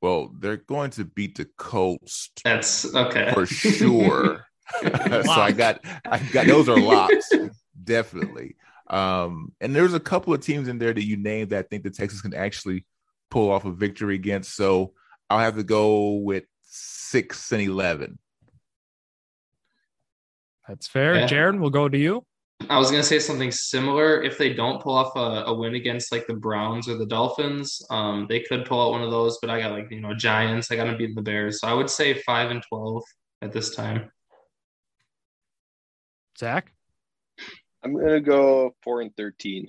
[0.00, 2.30] Well, they're going to beat the Colts.
[2.42, 4.46] That's okay for sure.
[4.82, 7.28] so I got, I got those are locks,
[7.84, 8.54] definitely.
[8.88, 11.82] Um, and there's a couple of teams in there that you named that I think
[11.82, 12.86] the Texans can actually
[13.30, 14.54] pull off a victory against.
[14.54, 14.92] So
[15.28, 16.44] I'll have to go with
[17.10, 18.18] six and eleven.
[20.68, 21.16] That's fair.
[21.16, 21.26] Yeah.
[21.26, 22.24] Jared, we'll go to you.
[22.68, 24.22] I was gonna say something similar.
[24.22, 27.82] If they don't pull off a, a, win against like the Browns or the Dolphins,
[27.90, 29.38] um, they could pull out one of those.
[29.40, 30.70] But I got like you know Giants.
[30.70, 31.60] I got to beat the Bears.
[31.60, 33.02] So I would say five and twelve
[33.40, 34.10] at this time.
[36.38, 36.70] Zach,
[37.82, 39.68] I'm gonna go four and thirteen.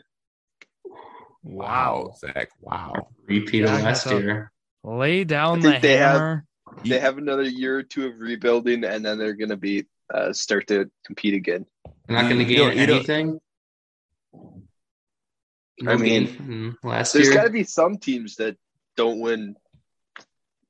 [1.44, 2.50] Wow, Zach!
[2.60, 4.52] Wow, repeat of last year.
[4.84, 6.46] Lay down the they hammer.
[6.78, 10.34] Have, they have another year or two of rebuilding, and then they're gonna be uh,
[10.34, 11.66] start to compete again.
[12.08, 13.40] They're not going to gain you anything.
[15.80, 18.56] No I mean, last there's got to be some teams that
[18.96, 19.56] don't win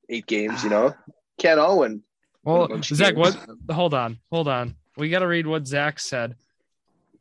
[0.08, 0.64] eight games.
[0.64, 0.94] You know,
[1.38, 2.04] can't all win.
[2.44, 3.36] Well, Zach, games.
[3.36, 3.76] what?
[3.76, 4.76] Hold on, hold on.
[4.96, 6.36] We got to read what Zach said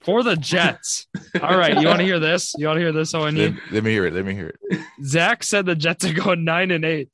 [0.01, 1.07] for the Jets.
[1.43, 2.53] All right, you want to hear this?
[2.59, 3.15] You want to hear this?
[3.15, 4.13] Oh, let, let me hear it.
[4.13, 4.81] Let me hear it.
[5.05, 7.11] Zach said the Jets are going nine and eight.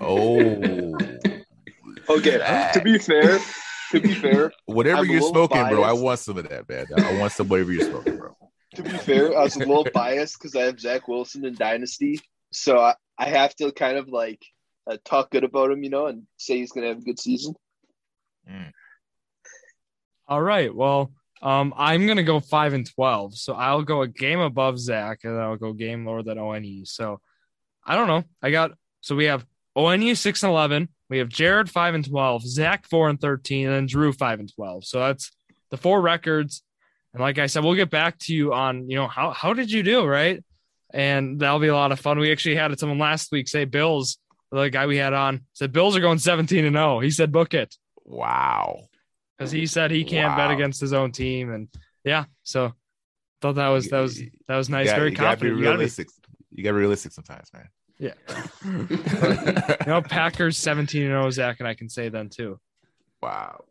[0.00, 0.96] Oh.
[2.08, 2.70] okay.
[2.74, 3.38] To be fair,
[3.92, 5.74] to be fair, whatever I'm you're smoking, biased.
[5.74, 6.86] bro, I want some of that, man.
[6.96, 8.36] I want some whatever you're smoking, bro.
[8.74, 12.20] To be fair, I was a little biased because I have Zach Wilson in Dynasty,
[12.52, 14.44] so I, I have to kind of like
[14.90, 17.54] uh, talk good about him, you know, and say he's gonna have a good season.
[18.50, 18.72] Mm.
[20.28, 24.40] All right, well, um, I'm gonna go five and twelve, so I'll go a game
[24.40, 26.84] above Zach, and I'll go game lower than ONE.
[26.84, 27.20] So
[27.84, 28.24] I don't know.
[28.42, 30.88] I got so we have ONU six and eleven.
[31.08, 34.52] We have Jared five and twelve, Zach four and thirteen, and then Drew five and
[34.52, 34.84] twelve.
[34.84, 35.30] So that's
[35.70, 36.62] the four records.
[37.12, 39.70] And like I said, we'll get back to you on you know how how did
[39.70, 40.42] you do right,
[40.92, 42.18] and that'll be a lot of fun.
[42.18, 44.18] We actually had someone last week say Bills,
[44.50, 46.96] the guy we had on said Bills are going seventeen and zero.
[46.96, 47.00] Oh.
[47.00, 47.76] He said book it.
[48.04, 48.88] Wow.
[49.36, 50.36] Because he said he can't wow.
[50.48, 51.68] bet against his own team, and
[52.04, 52.72] yeah, so
[53.42, 54.88] thought that was that was that was nice.
[54.88, 55.58] Got, Very confident.
[55.58, 56.08] You gotta be realistic.
[56.50, 57.68] You gotta be realistic sometimes, man.
[57.98, 58.12] Yeah.
[58.64, 62.60] you know, Packers 17 and 0, Zach, and I can say then too.
[63.22, 63.64] Wow.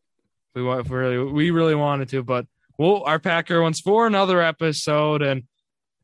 [0.55, 2.47] We want we really we really wanted to, but
[2.77, 5.21] well, our Packer wants for another episode.
[5.21, 5.43] And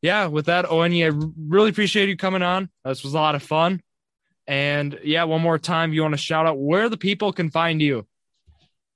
[0.01, 2.69] yeah, with that, Onye, I really appreciate you coming on.
[2.85, 3.81] This was a lot of fun.
[4.47, 7.81] And yeah, one more time, you want to shout out where the people can find
[7.81, 8.07] you?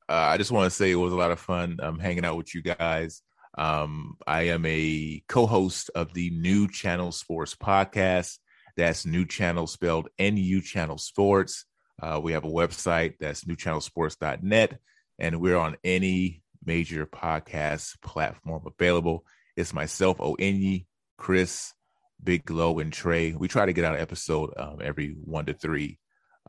[0.07, 2.37] Uh, I just want to say it was a lot of fun um, hanging out
[2.37, 3.21] with you guys.
[3.57, 8.37] Um, I am a co-host of the New Channel Sports podcast.
[8.77, 11.65] That's New Channel spelled NU Channel Sports.
[12.01, 14.77] Uh, we have a website that's newchannelsports.net,
[15.19, 19.23] and we're on any major podcast platform available.
[19.55, 20.85] It's myself, Onye,
[21.17, 21.73] Chris,
[22.21, 23.33] Big Glow, and Trey.
[23.33, 25.99] We try to get out an episode um, every one to three.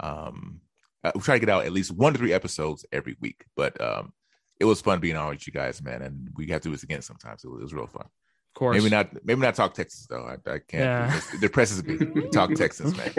[0.01, 0.61] Um,
[1.05, 3.45] uh, we try to get out at least one to three episodes every week.
[3.55, 4.12] But um,
[4.59, 6.03] it was fun being on with you guys, man.
[6.03, 7.45] And we have to do this again sometimes.
[7.45, 8.07] It was, it was real fun.
[8.57, 8.78] Of course.
[8.78, 9.11] Maybe not.
[9.22, 10.24] Maybe not talk Texas though.
[10.24, 10.72] I, I can't.
[10.72, 11.20] Yeah.
[11.34, 12.28] It depresses me.
[12.32, 13.12] talk Texas, man.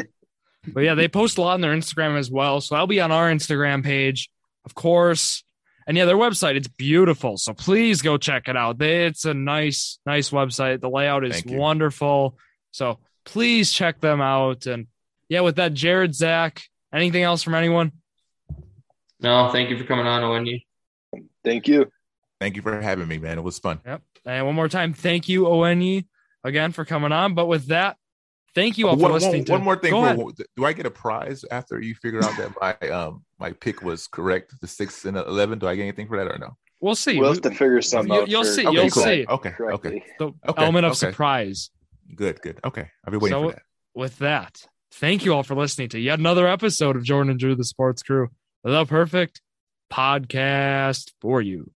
[0.74, 2.60] But yeah, they post a lot on their Instagram as well.
[2.60, 4.32] So I'll be on our Instagram page,
[4.66, 5.44] of course.
[5.86, 7.38] And yeah, their website, it's beautiful.
[7.38, 8.82] So please go check it out.
[8.82, 10.82] It's a nice, nice website.
[10.82, 12.36] The layout is wonderful.
[12.72, 14.66] So please check them out.
[14.66, 14.88] And
[15.30, 17.92] yeah, with that, Jared, Zach, anything else from anyone?
[19.20, 20.64] No, thank you for coming on, Onye.
[21.44, 21.92] Thank you.
[22.40, 23.38] Thank you for having me, man.
[23.38, 23.80] It was fun.
[23.86, 24.02] Yep.
[24.26, 26.06] And one more time, thank you, Onye,
[26.44, 27.34] again for coming on.
[27.34, 27.98] But with that,
[28.58, 29.42] Thank you all one, for listening.
[29.42, 29.92] One, to, one more thing.
[29.92, 33.84] For, do I get a prize after you figure out that my um my pick
[33.84, 35.60] was correct, the six and eleven?
[35.60, 36.58] Do I get anything for that or no?
[36.80, 37.20] We'll see.
[37.20, 38.30] We'll have to figure something you, out.
[38.30, 38.66] You'll see.
[38.66, 39.04] Okay, you'll cool.
[39.04, 39.26] see.
[39.28, 39.54] Okay.
[39.62, 40.04] Okay.
[40.18, 40.64] The okay.
[40.64, 40.98] element of okay.
[40.98, 41.70] surprise.
[42.16, 42.42] Good.
[42.42, 42.60] Good.
[42.64, 42.90] Okay.
[43.06, 43.62] I'll be waiting so, for that.
[43.94, 47.56] With that, thank you all for listening to yet another episode of Jordan and Drew,
[47.56, 48.30] the Sports Crew,
[48.64, 49.42] the perfect
[49.92, 51.66] podcast for you.